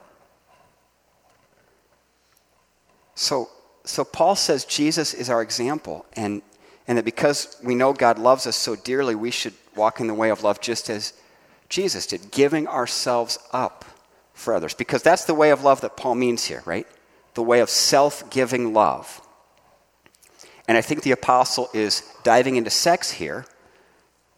So, 3.13 3.52
so 3.84 4.04
Paul 4.04 4.36
says 4.36 4.65
Jesus 4.65 5.13
is 5.13 5.30
our 5.30 5.43
example, 5.43 6.08
and, 6.13 6.41
and 6.88 6.98
that 6.98 7.06
because 7.06 7.56
we 7.63 7.76
know 7.76 7.93
God 7.93 8.17
loves 8.17 8.48
us 8.48 8.56
so 8.56 8.76
dearly, 8.76 9.13
we 9.13 9.30
should 9.30 9.54
walk 9.76 10.00
in 10.00 10.08
the 10.08 10.15
way 10.15 10.32
of 10.32 10.41
love 10.41 10.60
just 10.60 10.89
as 10.89 11.13
Jesus 11.70 12.08
did, 12.08 12.32
giving 12.32 12.67
ourselves 12.67 13.38
up 13.54 13.86
for 14.34 14.56
others. 14.56 14.74
Because 14.74 15.04
that's 15.04 15.26
the 15.26 15.36
way 15.36 15.52
of 15.52 15.63
love 15.63 15.82
that 15.82 15.96
Paul 15.96 16.15
means 16.15 16.46
here, 16.46 16.63
right? 16.65 16.88
The 17.36 17.43
way 17.43 17.60
of 17.60 17.70
self 17.70 18.28
giving 18.32 18.74
love. 18.74 19.22
And 20.67 20.80
I 20.80 20.82
think 20.82 21.04
the 21.04 21.12
apostle 21.12 21.70
is 21.76 22.02
diving 22.24 22.56
into 22.56 22.72
sex 22.72 23.12
here 23.12 23.46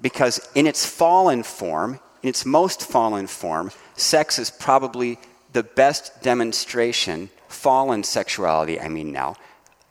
because, 0.01 0.39
in 0.55 0.67
its 0.67 0.85
fallen 0.85 1.43
form, 1.43 1.99
in 2.23 2.29
its 2.29 2.45
most 2.45 2.81
fallen 2.81 3.27
form, 3.27 3.71
sex 3.95 4.39
is 4.39 4.49
probably 4.49 5.19
the 5.53 5.63
best 5.63 6.21
demonstration 6.21 7.29
fallen 7.47 8.03
sexuality, 8.03 8.79
I 8.79 8.87
mean 8.87 9.11
now, 9.11 9.35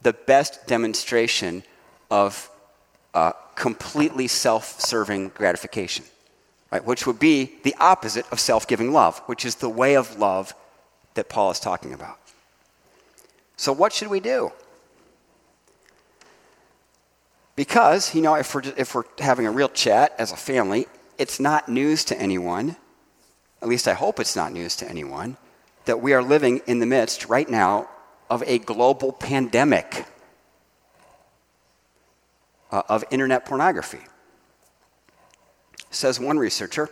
the 0.02 0.12
best 0.12 0.66
demonstration 0.66 1.64
of 2.10 2.48
uh, 3.14 3.32
completely 3.54 4.28
self 4.28 4.80
serving 4.80 5.30
gratification, 5.30 6.04
right? 6.70 6.84
Which 6.84 7.06
would 7.06 7.18
be 7.18 7.52
the 7.64 7.74
opposite 7.80 8.24
of 8.30 8.40
self 8.40 8.66
giving 8.66 8.92
love, 8.92 9.18
which 9.26 9.44
is 9.44 9.56
the 9.56 9.68
way 9.68 9.96
of 9.96 10.18
love 10.18 10.54
that 11.14 11.28
Paul 11.28 11.50
is 11.50 11.60
talking 11.60 11.92
about. 11.92 12.18
So, 13.56 13.72
what 13.72 13.92
should 13.92 14.08
we 14.08 14.20
do? 14.20 14.52
Because, 17.58 18.14
you 18.14 18.22
know, 18.22 18.36
if 18.36 18.54
we're, 18.54 18.62
if 18.76 18.94
we're 18.94 19.02
having 19.18 19.44
a 19.44 19.50
real 19.50 19.68
chat 19.68 20.14
as 20.16 20.30
a 20.30 20.36
family, 20.36 20.86
it's 21.18 21.40
not 21.40 21.68
news 21.68 22.04
to 22.04 22.16
anyone, 22.16 22.76
at 23.60 23.66
least 23.66 23.88
I 23.88 23.94
hope 23.94 24.20
it's 24.20 24.36
not 24.36 24.52
news 24.52 24.76
to 24.76 24.88
anyone, 24.88 25.36
that 25.84 26.00
we 26.00 26.12
are 26.12 26.22
living 26.22 26.60
in 26.68 26.78
the 26.78 26.86
midst 26.86 27.28
right 27.28 27.50
now 27.50 27.88
of 28.30 28.44
a 28.46 28.60
global 28.60 29.10
pandemic 29.10 30.06
uh, 32.70 32.82
of 32.88 33.02
internet 33.10 33.44
pornography. 33.44 34.02
Says 35.90 36.20
one 36.20 36.38
researcher, 36.38 36.88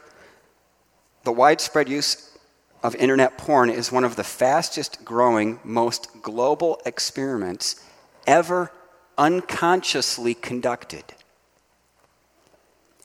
the 1.23 1.31
widespread 1.31 1.89
use 1.89 2.37
of 2.83 2.97
internet 2.97 3.39
porn 3.39 3.71
is 3.71 3.93
one 3.93 4.03
of 4.03 4.17
the 4.17 4.25
fastest 4.25 5.05
growing, 5.05 5.61
most 5.63 6.09
global 6.23 6.83
experiments 6.85 7.85
ever 8.27 8.73
unconsciously 9.19 10.35
conducted. 10.35 11.05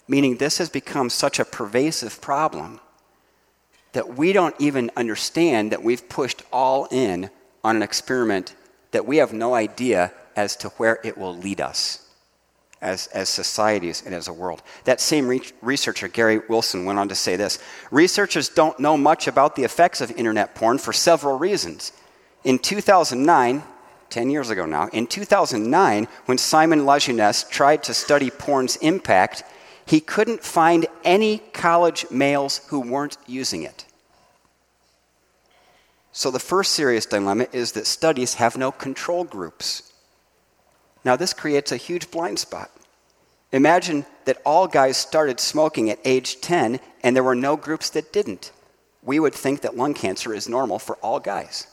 Meaning, 0.08 0.38
this 0.38 0.58
has 0.58 0.70
become 0.70 1.10
such 1.10 1.40
a 1.40 1.46
pervasive 1.46 2.22
problem 2.22 2.80
that 3.94 4.16
we 4.16 4.34
don't 4.34 4.56
even 4.60 4.92
understand 4.96 5.72
that 5.72 5.84
we've 5.84 6.08
pushed 6.10 6.44
all 6.52 6.86
in 6.92 7.30
on 7.64 7.76
an 7.76 7.84
experiment 7.84 8.56
that 8.92 9.06
we 9.06 9.18
have 9.18 9.34
no 9.34 9.54
idea 9.54 10.12
as 10.36 10.56
to 10.58 10.70
where 10.70 11.00
it 11.04 11.18
will 11.18 11.36
lead 11.36 11.62
us 11.62 12.08
as, 12.82 13.08
as 13.08 13.30
societies 13.30 14.02
and 14.06 14.16
as 14.16 14.28
a 14.28 14.34
world. 14.34 14.62
That 14.86 15.00
same 15.00 15.28
re- 15.28 15.42
researcher, 15.62 16.08
Gary 16.08 16.42
Wilson, 16.50 16.86
went 16.86 17.00
on 17.00 17.10
to 17.10 17.16
say 17.16 17.36
this 17.36 17.60
Researchers 17.92 18.50
don't 18.50 18.80
know 18.80 18.98
much 18.98 19.28
about 19.28 19.56
the 19.56 19.64
effects 19.64 20.02
of 20.02 20.12
internet 20.12 20.56
porn 20.56 20.78
for 20.78 20.94
several 20.94 21.38
reasons. 21.38 21.92
In 22.44 22.58
2009, 22.58 23.64
10 24.12 24.30
years 24.30 24.50
ago 24.50 24.66
now, 24.66 24.88
in 24.90 25.08
2009, 25.08 26.08
when 26.26 26.38
Simon 26.38 26.82
Lajeunesse 26.82 27.50
tried 27.50 27.84
to 27.84 27.94
study 27.94 28.30
porn's 28.30 28.76
impact, 28.78 29.44
he 29.86 30.00
couldn't 30.00 30.44
find 30.44 30.86
any 31.04 31.40
college 31.54 32.06
males 32.12 32.62
who 32.68 32.80
weren't 32.80 33.18
using 33.26 33.64
it. 33.64 33.86
So, 36.12 36.30
the 36.30 36.40
first 36.40 36.74
serious 36.74 37.06
dilemma 37.06 37.48
is 37.54 37.72
that 37.72 37.88
studies 37.88 38.36
have 38.36 38.58
no 38.58 38.72
control 38.72 39.24
groups. 39.24 39.92
Now, 41.06 41.16
this 41.16 41.34
creates 41.34 41.72
a 41.72 41.78
huge 41.78 42.12
blind 42.12 42.38
spot. 42.38 42.70
Imagine 43.52 44.06
that 44.26 44.42
all 44.46 44.68
guys 44.68 44.98
started 44.98 45.40
smoking 45.40 45.90
at 45.90 46.00
age 46.06 46.42
10 46.42 46.80
and 47.04 47.16
there 47.16 47.24
were 47.24 47.36
no 47.36 47.56
groups 47.56 47.90
that 47.92 48.14
didn't. 48.14 48.52
We 49.04 49.20
would 49.20 49.34
think 49.34 49.62
that 49.62 49.76
lung 49.76 49.94
cancer 49.94 50.34
is 50.34 50.48
normal 50.48 50.80
for 50.80 50.96
all 50.98 51.20
guys. 51.20 51.68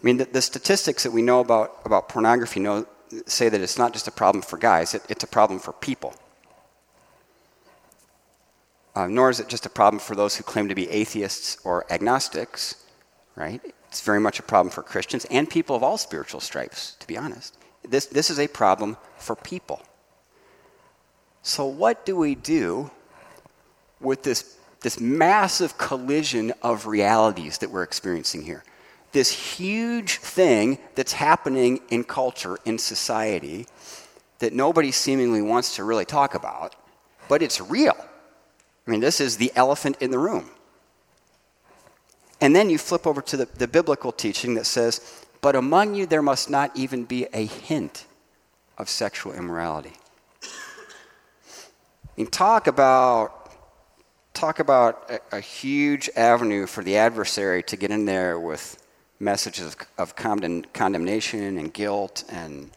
I 0.00 0.06
mean, 0.06 0.16
the, 0.16 0.24
the 0.24 0.42
statistics 0.42 1.02
that 1.02 1.12
we 1.12 1.22
know 1.22 1.40
about, 1.40 1.80
about 1.84 2.08
pornography 2.08 2.60
know, 2.60 2.86
say 3.26 3.48
that 3.48 3.60
it's 3.60 3.76
not 3.76 3.92
just 3.92 4.08
a 4.08 4.12
problem 4.12 4.42
for 4.42 4.56
guys, 4.56 4.94
it, 4.94 5.02
it's 5.08 5.24
a 5.24 5.26
problem 5.26 5.58
for 5.58 5.72
people. 5.72 6.14
Uh, 8.94 9.06
nor 9.06 9.30
is 9.30 9.40
it 9.40 9.48
just 9.48 9.66
a 9.66 9.70
problem 9.70 10.00
for 10.00 10.16
those 10.16 10.36
who 10.36 10.42
claim 10.42 10.68
to 10.68 10.74
be 10.74 10.88
atheists 10.90 11.58
or 11.64 11.90
agnostics, 11.92 12.84
right? 13.36 13.60
It's 13.88 14.00
very 14.00 14.20
much 14.20 14.38
a 14.38 14.42
problem 14.42 14.70
for 14.70 14.82
Christians 14.82 15.26
and 15.30 15.48
people 15.48 15.76
of 15.76 15.82
all 15.82 15.98
spiritual 15.98 16.40
stripes, 16.40 16.96
to 17.00 17.06
be 17.06 17.16
honest. 17.16 17.56
This, 17.86 18.06
this 18.06 18.30
is 18.30 18.38
a 18.38 18.48
problem 18.48 18.96
for 19.16 19.36
people. 19.36 19.82
So, 21.42 21.66
what 21.66 22.04
do 22.04 22.16
we 22.16 22.34
do 22.34 22.90
with 24.00 24.22
this, 24.22 24.56
this 24.82 25.00
massive 25.00 25.78
collision 25.78 26.52
of 26.62 26.86
realities 26.86 27.58
that 27.58 27.70
we're 27.70 27.82
experiencing 27.82 28.42
here? 28.42 28.64
This 29.12 29.30
huge 29.30 30.18
thing 30.18 30.78
that's 30.94 31.12
happening 31.12 31.80
in 31.90 32.04
culture, 32.04 32.58
in 32.64 32.78
society, 32.78 33.66
that 34.38 34.52
nobody 34.52 34.90
seemingly 34.90 35.42
wants 35.42 35.76
to 35.76 35.84
really 35.84 36.04
talk 36.04 36.34
about, 36.34 36.76
but 37.28 37.42
it's 37.42 37.60
real. 37.60 37.96
I 38.86 38.90
mean, 38.90 39.00
this 39.00 39.20
is 39.20 39.36
the 39.36 39.52
elephant 39.54 39.96
in 40.00 40.10
the 40.10 40.18
room. 40.18 40.50
And 42.40 42.56
then 42.56 42.70
you 42.70 42.78
flip 42.78 43.06
over 43.06 43.20
to 43.22 43.36
the, 43.36 43.46
the 43.46 43.68
biblical 43.68 44.12
teaching 44.12 44.54
that 44.54 44.66
says, 44.66 45.24
But 45.40 45.56
among 45.56 45.94
you 45.94 46.06
there 46.06 46.22
must 46.22 46.48
not 46.48 46.74
even 46.74 47.04
be 47.04 47.26
a 47.32 47.44
hint 47.44 48.06
of 48.78 48.88
sexual 48.88 49.32
immorality. 49.32 49.92
Mean, 52.16 52.26
talk 52.26 52.66
about, 52.66 53.50
talk 54.34 54.58
about 54.58 55.10
a, 55.10 55.36
a 55.36 55.40
huge 55.40 56.10
avenue 56.16 56.66
for 56.66 56.82
the 56.82 56.96
adversary 56.96 57.62
to 57.64 57.76
get 57.76 57.90
in 57.90 58.04
there 58.04 58.38
with 58.38 58.76
messages 59.20 59.76
of, 59.98 60.16
condemnation 60.16 61.58
and 61.58 61.72
guilt 61.72 62.24
and, 62.30 62.70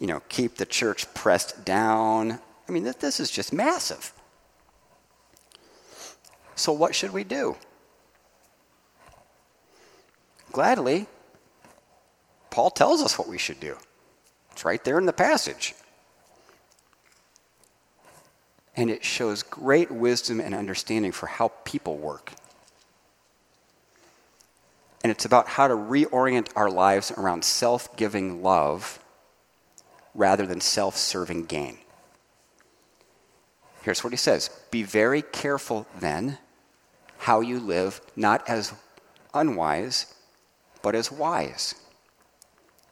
you 0.00 0.06
know, 0.06 0.20
keep 0.28 0.56
the 0.56 0.66
church 0.66 1.12
pressed 1.14 1.64
down. 1.64 2.40
I 2.68 2.72
mean, 2.72 2.82
this 2.82 3.20
is 3.20 3.30
just 3.30 3.52
massive. 3.52 4.12
So, 6.56 6.72
what 6.72 6.94
should 6.94 7.12
we 7.12 7.24
do? 7.24 7.56
Gladly, 10.52 11.06
Paul 12.50 12.70
tells 12.70 13.02
us 13.02 13.18
what 13.18 13.28
we 13.28 13.38
should 13.38 13.60
do. 13.60 13.76
It's 14.52 14.64
right 14.64 14.82
there 14.84 14.98
in 14.98 15.06
the 15.06 15.12
passage. 15.12 15.74
And 18.76 18.88
it 18.88 19.04
shows 19.04 19.42
great 19.42 19.90
wisdom 19.90 20.40
and 20.40 20.54
understanding 20.54 21.12
for 21.12 21.26
how 21.26 21.48
people 21.64 21.96
work. 21.96 22.32
It's 25.14 25.24
about 25.24 25.46
how 25.46 25.68
to 25.68 25.74
reorient 25.74 26.48
our 26.56 26.68
lives 26.68 27.12
around 27.12 27.44
self 27.44 27.96
giving 27.96 28.42
love 28.42 28.98
rather 30.12 30.44
than 30.44 30.60
self 30.60 30.96
serving 30.96 31.44
gain. 31.44 31.78
Here's 33.82 34.02
what 34.02 34.12
he 34.12 34.16
says 34.16 34.50
Be 34.72 34.82
very 34.82 35.22
careful 35.22 35.86
then 36.00 36.38
how 37.18 37.42
you 37.42 37.60
live, 37.60 38.00
not 38.16 38.48
as 38.48 38.72
unwise, 39.32 40.12
but 40.82 40.96
as 40.96 41.12
wise, 41.12 41.76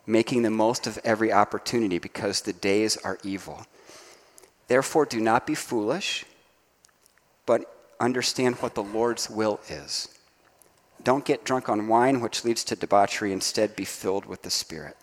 making 0.06 0.42
the 0.42 0.50
most 0.50 0.86
of 0.86 1.00
every 1.02 1.32
opportunity 1.32 1.98
because 1.98 2.42
the 2.42 2.52
days 2.52 2.96
are 2.98 3.18
evil. 3.24 3.66
Therefore, 4.68 5.06
do 5.06 5.20
not 5.20 5.44
be 5.44 5.56
foolish, 5.56 6.24
but 7.46 7.64
understand 7.98 8.54
what 8.58 8.76
the 8.76 8.84
Lord's 8.84 9.28
will 9.28 9.58
is. 9.68 10.08
Don't 11.04 11.24
get 11.24 11.44
drunk 11.44 11.68
on 11.68 11.88
wine, 11.88 12.20
which 12.20 12.44
leads 12.44 12.62
to 12.64 12.76
debauchery. 12.76 13.32
Instead, 13.32 13.74
be 13.74 13.84
filled 13.84 14.26
with 14.26 14.42
the 14.42 14.50
Spirit. 14.50 14.96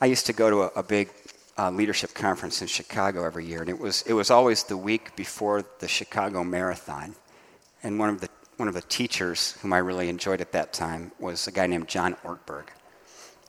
I 0.00 0.06
used 0.06 0.26
to 0.26 0.32
go 0.32 0.50
to 0.50 0.62
a, 0.62 0.66
a 0.80 0.82
big 0.82 1.10
uh, 1.56 1.70
leadership 1.70 2.14
conference 2.14 2.60
in 2.60 2.68
Chicago 2.68 3.24
every 3.24 3.46
year, 3.46 3.60
and 3.60 3.70
it 3.70 3.78
was, 3.78 4.02
it 4.02 4.12
was 4.12 4.30
always 4.30 4.64
the 4.64 4.76
week 4.76 5.14
before 5.16 5.64
the 5.78 5.88
Chicago 5.88 6.42
Marathon. 6.42 7.14
And 7.82 7.98
one 7.98 8.08
of 8.08 8.20
the, 8.20 8.28
one 8.56 8.68
of 8.68 8.74
the 8.74 8.82
teachers 8.82 9.52
whom 9.62 9.72
I 9.72 9.78
really 9.78 10.08
enjoyed 10.08 10.40
at 10.40 10.52
that 10.52 10.72
time 10.72 11.12
was 11.20 11.46
a 11.46 11.52
guy 11.52 11.66
named 11.66 11.88
John 11.88 12.16
Ortberg. 12.24 12.66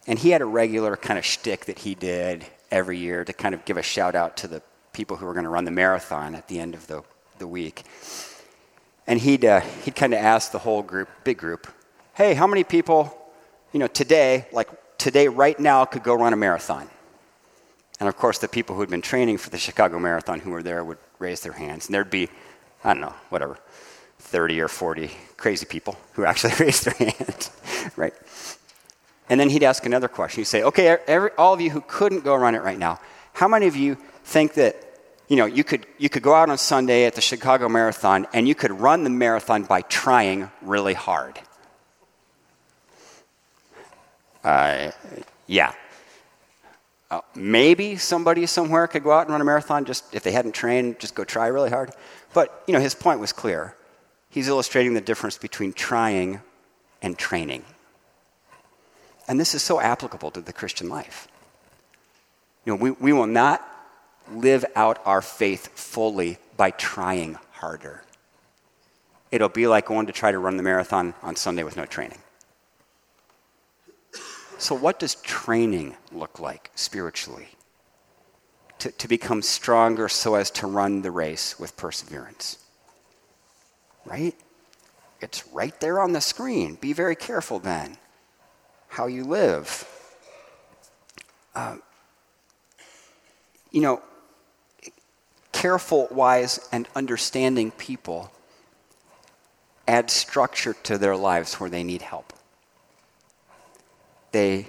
And 0.07 0.19
he 0.19 0.29
had 0.29 0.41
a 0.41 0.45
regular 0.45 0.95
kind 0.95 1.17
of 1.17 1.25
shtick 1.25 1.65
that 1.65 1.79
he 1.79 1.95
did 1.95 2.45
every 2.69 2.99
year 2.99 3.25
to 3.25 3.33
kind 3.33 3.55
of 3.55 3.65
give 3.65 3.77
a 3.77 3.81
shout 3.81 4.13
out 4.15 4.37
to 4.37 4.47
the 4.47 4.61
people 4.93 5.17
who 5.17 5.25
were 5.25 5.33
going 5.33 5.45
to 5.45 5.49
run 5.49 5.65
the 5.65 5.71
marathon 5.71 6.35
at 6.35 6.47
the 6.47 6.59
end 6.59 6.75
of 6.75 6.85
the, 6.87 7.01
the 7.39 7.47
week. 7.47 7.83
And 9.07 9.19
he'd, 9.19 9.45
uh, 9.45 9.61
he'd 9.83 9.95
kind 9.95 10.13
of 10.13 10.19
ask 10.19 10.51
the 10.51 10.59
whole 10.59 10.81
group, 10.81 11.09
big 11.23 11.37
group, 11.37 11.67
hey, 12.15 12.33
how 12.33 12.47
many 12.47 12.63
people, 12.63 13.15
you 13.71 13.79
know, 13.79 13.87
today, 13.87 14.47
like 14.51 14.69
today, 14.97 15.27
right 15.27 15.59
now, 15.59 15.85
could 15.85 16.03
go 16.03 16.15
run 16.15 16.33
a 16.33 16.37
marathon? 16.37 16.89
And 17.99 18.09
of 18.09 18.17
course, 18.17 18.39
the 18.39 18.47
people 18.47 18.75
who 18.75 18.81
had 18.81 18.89
been 18.89 19.01
training 19.01 19.37
for 19.37 19.49
the 19.49 19.57
Chicago 19.57 19.99
Marathon 19.99 20.39
who 20.39 20.51
were 20.51 20.63
there 20.63 20.83
would 20.83 20.97
raise 21.19 21.41
their 21.41 21.53
hands. 21.53 21.85
And 21.85 21.93
there'd 21.93 22.09
be, 22.09 22.29
I 22.83 22.93
don't 22.93 23.01
know, 23.01 23.13
whatever, 23.29 23.57
30 24.19 24.59
or 24.61 24.67
40 24.67 25.11
crazy 25.37 25.65
people 25.65 25.97
who 26.13 26.25
actually 26.25 26.53
raised 26.59 26.85
their 26.85 26.93
hands, 26.93 27.51
right? 27.95 28.13
And 29.29 29.39
then 29.39 29.49
he'd 29.49 29.63
ask 29.63 29.85
another 29.85 30.07
question. 30.07 30.41
He'd 30.41 30.45
say, 30.45 30.63
okay, 30.63 30.97
every, 31.07 31.31
all 31.37 31.53
of 31.53 31.61
you 31.61 31.71
who 31.71 31.81
couldn't 31.81 32.23
go 32.23 32.35
run 32.35 32.55
it 32.55 32.63
right 32.63 32.77
now, 32.77 32.99
how 33.33 33.47
many 33.47 33.67
of 33.67 33.75
you 33.75 33.97
think 34.23 34.53
that, 34.55 34.75
you 35.27 35.35
know, 35.35 35.45
you 35.45 35.63
could, 35.63 35.85
you 35.97 36.09
could 36.09 36.23
go 36.23 36.33
out 36.33 36.49
on 36.49 36.57
Sunday 36.57 37.05
at 37.05 37.15
the 37.15 37.21
Chicago 37.21 37.67
Marathon 37.67 38.27
and 38.33 38.47
you 38.47 38.55
could 38.55 38.71
run 38.71 39.03
the 39.03 39.09
marathon 39.09 39.63
by 39.63 39.81
trying 39.81 40.51
really 40.61 40.93
hard? 40.93 41.39
Uh, 44.43 44.91
yeah, 45.47 45.73
uh, 47.09 47.21
maybe 47.35 47.95
somebody 47.95 48.45
somewhere 48.45 48.87
could 48.87 49.03
go 49.03 49.11
out 49.11 49.21
and 49.21 49.31
run 49.31 49.41
a 49.41 49.43
marathon 49.43 49.85
just 49.85 50.13
if 50.13 50.23
they 50.23 50.31
hadn't 50.31 50.53
trained, 50.53 50.99
just 50.99 51.15
go 51.15 51.23
try 51.23 51.47
really 51.47 51.69
hard. 51.69 51.91
But 52.33 52.63
you 52.67 52.73
know, 52.73 52.79
his 52.79 52.93
point 52.93 53.19
was 53.19 53.31
clear. 53.31 53.75
He's 54.29 54.47
illustrating 54.47 54.93
the 54.93 55.01
difference 55.01 55.37
between 55.37 55.73
trying 55.73 56.41
and 57.01 57.17
training. 57.17 57.63
And 59.27 59.39
this 59.39 59.55
is 59.55 59.63
so 59.63 59.79
applicable 59.79 60.31
to 60.31 60.41
the 60.41 60.53
Christian 60.53 60.89
life. 60.89 61.27
You 62.65 62.73
know, 62.73 62.81
we, 62.81 62.91
we 62.91 63.13
will 63.13 63.27
not 63.27 63.65
live 64.31 64.65
out 64.75 64.99
our 65.05 65.21
faith 65.21 65.67
fully 65.77 66.37
by 66.57 66.71
trying 66.71 67.37
harder. 67.51 68.03
It'll 69.31 69.49
be 69.49 69.67
like 69.67 69.87
going 69.87 70.07
to 70.07 70.13
try 70.13 70.31
to 70.31 70.39
run 70.39 70.57
the 70.57 70.63
marathon 70.63 71.13
on 71.21 71.35
Sunday 71.35 71.63
with 71.63 71.77
no 71.77 71.85
training. 71.85 72.19
So, 74.57 74.73
what 74.73 74.99
does 74.99 75.15
training 75.15 75.95
look 76.11 76.39
like 76.39 76.71
spiritually? 76.75 77.49
To, 78.79 78.91
to 78.91 79.07
become 79.07 79.41
stronger 79.41 80.09
so 80.09 80.35
as 80.35 80.51
to 80.51 80.67
run 80.67 81.01
the 81.01 81.11
race 81.11 81.59
with 81.59 81.75
perseverance. 81.77 82.57
Right? 84.05 84.35
It's 85.21 85.47
right 85.47 85.79
there 85.79 85.99
on 85.99 86.13
the 86.13 86.21
screen. 86.21 86.75
Be 86.75 86.93
very 86.93 87.15
careful 87.15 87.59
then 87.59 87.97
how 88.87 89.07
you 89.07 89.25
live. 89.25 89.85
Uh, 91.53 91.75
you 93.71 93.81
know, 93.81 94.01
careful, 95.65 96.07
wise, 96.11 96.69
and 96.71 96.87
understanding 96.95 97.71
people 97.71 98.31
add 99.87 100.09
structure 100.11 100.73
to 100.83 100.97
their 100.97 101.15
lives 101.15 101.59
where 101.59 101.69
they 101.69 101.83
need 101.83 102.01
help 102.01 102.33
they, 104.35 104.67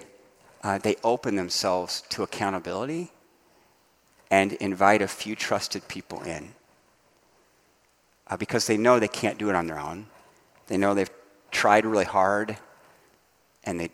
uh, 0.62 0.78
they 0.78 0.94
open 1.02 1.34
themselves 1.34 2.04
to 2.08 2.22
accountability 2.22 3.10
and 4.30 4.52
invite 4.52 5.02
a 5.02 5.08
few 5.08 5.34
trusted 5.34 5.88
people 5.88 6.22
in. 6.22 6.54
Uh, 8.28 8.36
because 8.36 8.68
they 8.68 8.76
know 8.76 9.00
they 9.00 9.08
can't 9.08 9.38
do 9.38 9.48
it 9.50 9.56
on 9.56 9.66
their 9.66 9.80
own. 9.80 10.06
They 10.68 10.76
know 10.76 10.94
they've 10.94 11.10
tried 11.50 11.84
really 11.84 12.04
hard 12.04 12.56
and 13.64 13.80
they, 13.80 13.90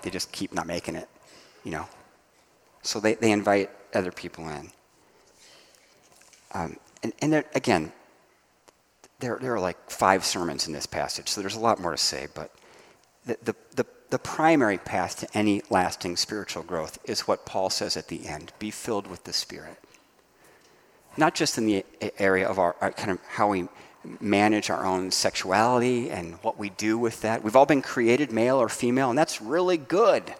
they 0.00 0.08
just 0.08 0.32
keep 0.32 0.54
not 0.54 0.66
making 0.66 0.96
it, 0.96 1.08
you 1.64 1.70
know. 1.70 1.86
So 2.80 2.98
they, 2.98 3.14
they 3.16 3.30
invite 3.30 3.68
other 3.92 4.10
people 4.10 4.48
in. 4.48 4.70
Um, 6.54 6.78
and 7.02 7.12
and 7.20 7.32
there, 7.32 7.44
again, 7.54 7.92
there, 9.18 9.38
there 9.40 9.54
are 9.54 9.60
like 9.60 9.90
five 9.90 10.24
sermons 10.24 10.66
in 10.66 10.72
this 10.72 10.86
passage, 10.86 11.28
so 11.28 11.40
there's 11.40 11.56
a 11.56 11.60
lot 11.60 11.80
more 11.80 11.90
to 11.90 11.98
say, 11.98 12.28
but 12.34 12.50
the, 13.26 13.36
the, 13.42 13.56
the 13.76 13.86
the 14.10 14.18
primary 14.18 14.78
path 14.78 15.18
to 15.18 15.28
any 15.36 15.62
lasting 15.70 16.16
spiritual 16.16 16.62
growth 16.62 16.98
is 17.04 17.22
what 17.22 17.44
Paul 17.44 17.68
says 17.68 17.96
at 17.96 18.06
the 18.08 18.28
end 18.28 18.52
be 18.58 18.70
filled 18.70 19.08
with 19.08 19.24
the 19.24 19.32
Spirit. 19.32 19.76
Not 21.16 21.34
just 21.34 21.58
in 21.58 21.66
the 21.66 21.84
area 22.18 22.46
of 22.48 22.58
our, 22.58 22.76
our 22.80 22.92
kind 22.92 23.10
of 23.10 23.18
how 23.28 23.48
we 23.48 23.68
manage 24.20 24.70
our 24.70 24.84
own 24.84 25.10
sexuality 25.10 26.10
and 26.10 26.34
what 26.42 26.58
we 26.58 26.70
do 26.70 26.98
with 26.98 27.22
that. 27.22 27.42
We've 27.42 27.56
all 27.56 27.66
been 27.66 27.82
created 27.82 28.30
male 28.30 28.60
or 28.60 28.68
female, 28.68 29.10
and 29.10 29.18
that's 29.18 29.40
really 29.40 29.78
good. 29.78 30.34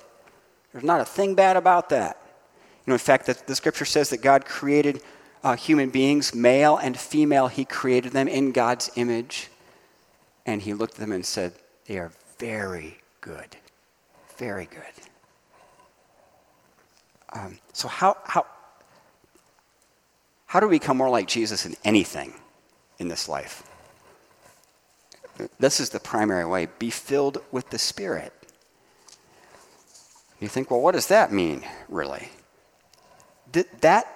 There's 0.73 0.85
not 0.85 1.01
a 1.01 1.05
thing 1.05 1.35
bad 1.35 1.57
about 1.57 1.89
that. 1.89 2.19
You 2.87 2.91
know, 2.91 2.95
in 2.95 2.99
fact, 2.99 3.27
the, 3.27 3.37
the 3.47 3.57
scripture 3.57 3.85
says 3.85 4.11
that 4.11 4.23
God 4.23 4.45
created 4.45 5.01
uh, 5.45 5.55
human 5.57 5.91
beings, 5.91 6.35
male 6.35 6.79
and 6.79 6.99
female, 6.99 7.49
He 7.49 7.65
created 7.65 8.13
them 8.13 8.27
in 8.27 8.51
God's 8.51 8.91
image. 8.97 9.51
And 10.47 10.63
He 10.63 10.73
looked 10.73 10.95
at 10.95 11.01
them 11.01 11.13
and 11.13 11.25
said, 11.25 11.53
They 11.87 11.99
are 11.99 12.11
very 12.39 12.99
good. 13.21 13.57
Very 14.39 14.67
good. 14.67 14.81
Um, 17.35 17.59
so, 17.73 17.89
how, 17.89 18.17
how, 18.25 18.47
how 20.47 20.61
do 20.61 20.67
we 20.67 20.79
become 20.79 20.97
more 20.97 21.11
like 21.11 21.29
Jesus 21.29 21.67
in 21.67 21.77
anything 21.85 22.35
in 22.99 23.09
this 23.09 23.29
life? 23.29 23.63
This 25.59 25.81
is 25.81 25.91
the 25.91 26.01
primary 26.01 26.47
way 26.47 26.69
be 26.79 26.91
filled 26.91 27.39
with 27.51 27.69
the 27.71 27.79
Spirit. 27.79 28.33
You 30.41 30.49
think, 30.49 30.71
well, 30.71 30.81
what 30.81 30.93
does 30.93 31.09
that 31.09 31.33
mean, 31.33 31.65
really? 31.89 32.29
Th- 33.53 33.67
that 33.81 34.14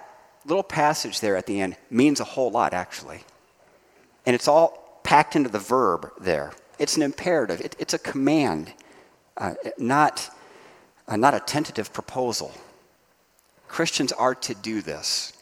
little 0.49 0.63
passage 0.63 1.21
there 1.21 1.37
at 1.37 1.45
the 1.45 1.61
end 1.61 1.77
means 1.89 2.19
a 2.19 2.25
whole 2.25 2.51
lot, 2.51 2.73
actually. 2.73 3.21
And 4.25 4.35
it's 4.35 4.47
all 4.47 4.99
packed 5.03 5.35
into 5.35 5.49
the 5.49 5.59
verb 5.59 6.11
there. 6.19 6.51
It's 6.77 6.95
an 6.97 7.03
imperative, 7.03 7.61
it, 7.61 7.75
it's 7.79 7.93
a 7.93 7.99
command, 7.99 8.73
uh, 9.37 9.53
not, 9.77 10.29
uh, 11.07 11.15
not 11.15 11.33
a 11.33 11.39
tentative 11.39 11.93
proposal. 11.93 12.53
Christians 13.67 14.11
are 14.11 14.35
to 14.35 14.55
do 14.55 14.81
this. 14.81 15.33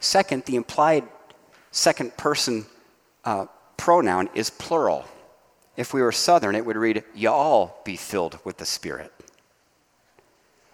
Second, 0.00 0.44
the 0.46 0.56
implied 0.56 1.04
second 1.72 2.16
person 2.16 2.66
uh, 3.24 3.46
pronoun 3.76 4.30
is 4.34 4.50
plural. 4.50 5.04
If 5.76 5.92
we 5.92 6.02
were 6.02 6.12
Southern, 6.12 6.54
it 6.54 6.64
would 6.64 6.76
read, 6.76 7.04
Y'all 7.14 7.76
be 7.84 7.96
filled 7.96 8.38
with 8.44 8.56
the 8.58 8.66
Spirit. 8.66 9.12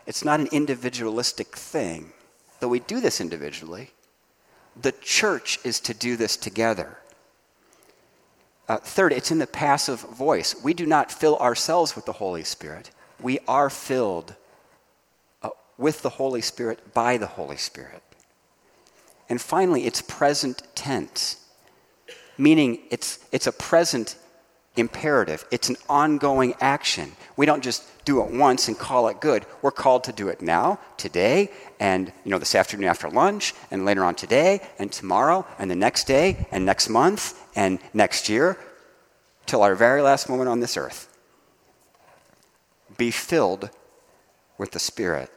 It's 0.06 0.24
not 0.24 0.40
an 0.40 0.48
individualistic 0.52 1.56
thing, 1.56 2.12
though 2.60 2.68
we 2.68 2.80
do 2.80 3.00
this 3.00 3.20
individually. 3.20 3.90
The 4.80 4.92
church 4.92 5.58
is 5.64 5.80
to 5.80 5.94
do 5.94 6.16
this 6.16 6.36
together. 6.36 6.98
Uh, 8.68 8.78
third, 8.78 9.12
it's 9.12 9.30
in 9.30 9.38
the 9.38 9.46
passive 9.46 10.00
voice. 10.00 10.54
We 10.62 10.74
do 10.74 10.86
not 10.86 11.12
fill 11.12 11.36
ourselves 11.38 11.94
with 11.94 12.04
the 12.04 12.12
Holy 12.12 12.42
Spirit. 12.42 12.90
We 13.20 13.38
are 13.46 13.70
filled 13.70 14.34
uh, 15.42 15.50
with 15.78 16.02
the 16.02 16.10
Holy 16.10 16.42
Spirit 16.42 16.92
by 16.92 17.16
the 17.16 17.28
Holy 17.28 17.56
Spirit. 17.56 18.02
And 19.28 19.40
finally, 19.40 19.86
it's 19.86 20.02
present 20.02 20.62
tense, 20.74 21.44
meaning 22.36 22.80
it's, 22.90 23.20
it's 23.32 23.46
a 23.46 23.52
present 23.52 24.16
imperative. 24.76 25.44
It's 25.50 25.68
an 25.68 25.76
ongoing 25.88 26.54
action. 26.60 27.12
We 27.36 27.46
don't 27.46 27.62
just 27.62 27.82
do 28.04 28.22
it 28.22 28.30
once 28.30 28.68
and 28.68 28.78
call 28.78 29.08
it 29.08 29.20
good. 29.20 29.44
We're 29.62 29.70
called 29.70 30.04
to 30.04 30.12
do 30.12 30.28
it 30.28 30.40
now, 30.40 30.78
today, 30.96 31.50
and 31.80 32.12
you 32.24 32.30
know 32.30 32.38
this 32.38 32.54
afternoon 32.54 32.88
after 32.88 33.10
lunch, 33.10 33.54
and 33.70 33.84
later 33.84 34.04
on 34.04 34.14
today, 34.14 34.60
and 34.78 34.92
tomorrow, 34.92 35.46
and 35.58 35.70
the 35.70 35.76
next 35.76 36.06
day, 36.06 36.46
and 36.50 36.64
next 36.64 36.88
month, 36.88 37.40
and 37.56 37.78
next 37.92 38.28
year, 38.28 38.58
till 39.46 39.62
our 39.62 39.74
very 39.74 40.02
last 40.02 40.28
moment 40.28 40.48
on 40.48 40.60
this 40.60 40.76
earth. 40.76 41.08
Be 42.96 43.10
filled 43.10 43.70
with 44.58 44.70
the 44.70 44.78
Spirit. 44.78 45.30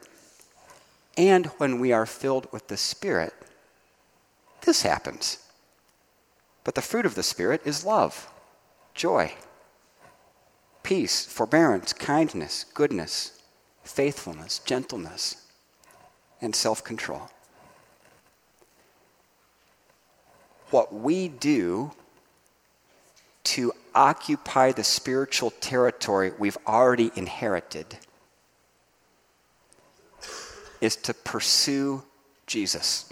And 1.16 1.46
when 1.58 1.80
we 1.80 1.92
are 1.92 2.06
filled 2.06 2.50
with 2.52 2.68
the 2.68 2.76
Spirit, 2.76 3.34
this 4.62 4.82
happens. 4.82 5.38
But 6.64 6.74
the 6.74 6.82
fruit 6.82 7.06
of 7.06 7.14
the 7.14 7.22
Spirit 7.22 7.62
is 7.64 7.84
love 7.84 8.28
joy, 9.00 9.32
peace, 10.82 11.24
forbearance, 11.24 11.94
kindness, 11.94 12.66
goodness, 12.74 13.40
faithfulness, 13.82 14.58
gentleness, 14.58 15.46
and 16.42 16.54
self 16.54 16.84
control. 16.84 17.30
What 20.68 20.92
we 20.92 21.28
do 21.28 21.92
to 23.44 23.72
occupy 23.94 24.72
the 24.72 24.84
spiritual 24.84 25.50
territory 25.50 26.32
we've 26.38 26.58
already 26.66 27.10
inherited 27.16 27.96
is 30.82 30.94
to 30.96 31.14
pursue 31.14 32.02
Jesus 32.46 33.10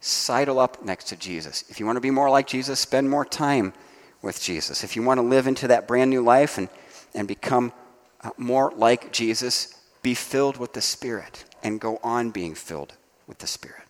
sidle 0.00 0.58
up 0.58 0.84
next 0.84 1.04
to 1.04 1.16
Jesus. 1.16 1.64
If 1.70 1.80
you 1.80 1.86
want 1.86 1.96
to 1.96 2.00
be 2.00 2.10
more 2.10 2.28
like 2.28 2.46
Jesus, 2.46 2.80
spend 2.80 3.08
more 3.08 3.24
time 3.24 3.72
with 4.24 4.42
Jesus. 4.42 4.82
If 4.82 4.96
you 4.96 5.02
want 5.02 5.18
to 5.18 5.26
live 5.26 5.46
into 5.46 5.68
that 5.68 5.86
brand 5.86 6.10
new 6.10 6.22
life 6.22 6.58
and, 6.58 6.68
and 7.14 7.28
become 7.28 7.72
uh, 8.22 8.30
more 8.36 8.72
like 8.74 9.12
Jesus, 9.12 9.78
be 10.02 10.14
filled 10.14 10.56
with 10.56 10.72
the 10.72 10.80
Spirit 10.80 11.44
and 11.62 11.80
go 11.80 12.00
on 12.02 12.30
being 12.30 12.54
filled 12.54 12.94
with 13.26 13.38
the 13.38 13.46
Spirit. 13.46 13.82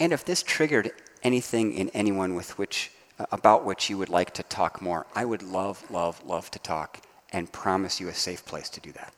And 0.00 0.12
if 0.12 0.24
this 0.24 0.42
triggered 0.42 0.92
anything 1.22 1.74
in 1.74 1.90
anyone 1.90 2.34
with 2.34 2.56
which, 2.56 2.90
uh, 3.18 3.26
about 3.30 3.64
which 3.64 3.90
you 3.90 3.98
would 3.98 4.08
like 4.08 4.32
to 4.34 4.42
talk 4.42 4.80
more, 4.80 5.06
I 5.14 5.26
would 5.26 5.42
love, 5.42 5.88
love, 5.90 6.24
love 6.24 6.50
to 6.52 6.58
talk 6.58 7.02
and 7.32 7.52
promise 7.52 8.00
you 8.00 8.08
a 8.08 8.14
safe 8.14 8.44
place 8.46 8.70
to 8.70 8.80
do 8.80 8.92
that. 8.92 9.12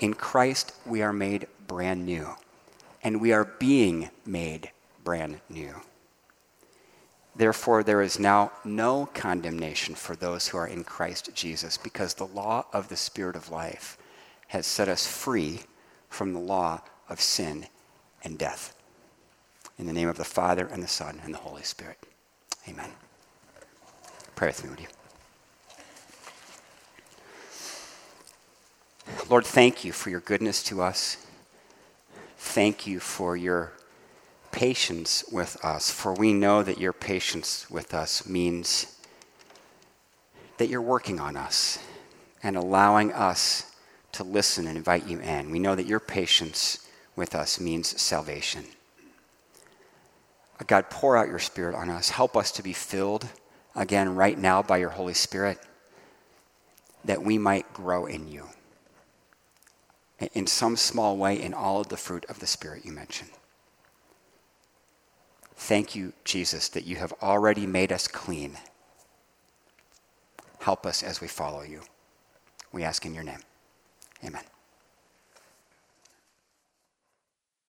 In 0.00 0.12
Christ, 0.12 0.74
we 0.84 1.00
are 1.00 1.12
made 1.12 1.46
brand 1.66 2.04
new 2.04 2.34
and 3.04 3.20
we 3.20 3.32
are 3.32 3.44
being 3.44 4.08
made 4.24 4.70
brand 5.04 5.40
new. 5.50 5.74
Therefore, 7.36 7.82
there 7.82 8.00
is 8.00 8.18
now 8.18 8.52
no 8.64 9.06
condemnation 9.12 9.94
for 9.94 10.16
those 10.16 10.48
who 10.48 10.56
are 10.56 10.66
in 10.66 10.84
Christ 10.84 11.30
Jesus, 11.34 11.76
because 11.76 12.14
the 12.14 12.26
law 12.26 12.64
of 12.72 12.88
the 12.88 12.96
Spirit 12.96 13.36
of 13.36 13.50
life 13.50 13.98
has 14.48 14.66
set 14.66 14.88
us 14.88 15.06
free 15.06 15.60
from 16.08 16.32
the 16.32 16.40
law 16.40 16.80
of 17.08 17.20
sin 17.20 17.66
and 18.22 18.38
death. 18.38 18.74
In 19.78 19.86
the 19.86 19.92
name 19.92 20.08
of 20.08 20.16
the 20.16 20.24
Father, 20.24 20.66
and 20.66 20.82
the 20.82 20.88
Son, 20.88 21.20
and 21.24 21.34
the 21.34 21.38
Holy 21.38 21.64
Spirit. 21.64 21.98
Amen. 22.68 22.90
Pray 24.36 24.48
with 24.48 24.64
me, 24.64 24.70
would 24.70 24.80
you? 24.80 24.86
Lord, 29.28 29.44
thank 29.44 29.84
you 29.84 29.92
for 29.92 30.10
your 30.10 30.20
goodness 30.20 30.62
to 30.64 30.80
us 30.80 31.23
thank 32.44 32.86
you 32.86 33.00
for 33.00 33.36
your 33.36 33.72
patience 34.52 35.24
with 35.32 35.56
us, 35.64 35.90
for 35.90 36.12
we 36.12 36.32
know 36.32 36.62
that 36.62 36.78
your 36.78 36.92
patience 36.92 37.68
with 37.70 37.94
us 37.94 38.28
means 38.28 39.00
that 40.58 40.68
you're 40.68 40.82
working 40.82 41.18
on 41.18 41.36
us 41.36 41.78
and 42.42 42.56
allowing 42.56 43.12
us 43.12 43.74
to 44.12 44.22
listen 44.22 44.68
and 44.68 44.76
invite 44.76 45.08
you 45.08 45.18
in. 45.18 45.50
We 45.50 45.58
know 45.58 45.74
that 45.74 45.86
your 45.86 45.98
patience 45.98 46.86
with 47.16 47.34
us 47.34 47.58
means 47.58 48.00
salvation. 48.00 48.64
God, 50.66 50.90
pour 50.90 51.16
out 51.16 51.28
your 51.28 51.40
Spirit 51.40 51.74
on 51.74 51.90
us. 51.90 52.10
Help 52.10 52.36
us 52.36 52.52
to 52.52 52.62
be 52.62 52.72
filled 52.72 53.26
again 53.74 54.14
right 54.14 54.38
now 54.38 54.62
by 54.62 54.76
your 54.76 54.90
Holy 54.90 55.14
Spirit 55.14 55.58
that 57.04 57.22
we 57.22 57.38
might 57.38 57.72
grow 57.72 58.06
in 58.06 58.28
you 58.28 58.48
in 60.32 60.46
some 60.46 60.76
small 60.76 61.16
way 61.16 61.40
in 61.40 61.54
all 61.54 61.80
of 61.80 61.88
the 61.88 61.96
fruit 61.96 62.24
of 62.28 62.40
the 62.40 62.46
Spirit 62.46 62.84
you 62.84 62.92
mentioned. 62.92 63.30
Thank 65.56 65.94
you, 65.94 66.12
Jesus, 66.24 66.68
that 66.70 66.86
you 66.86 66.96
have 66.96 67.12
already 67.22 67.66
made 67.66 67.92
us 67.92 68.08
clean. 68.08 68.58
Help 70.60 70.86
us 70.86 71.02
as 71.02 71.20
we 71.20 71.28
follow 71.28 71.62
you. 71.62 71.82
We 72.72 72.82
ask 72.82 73.04
in 73.06 73.14
your 73.14 73.24
name. 73.24 73.40
Amen. 74.24 74.42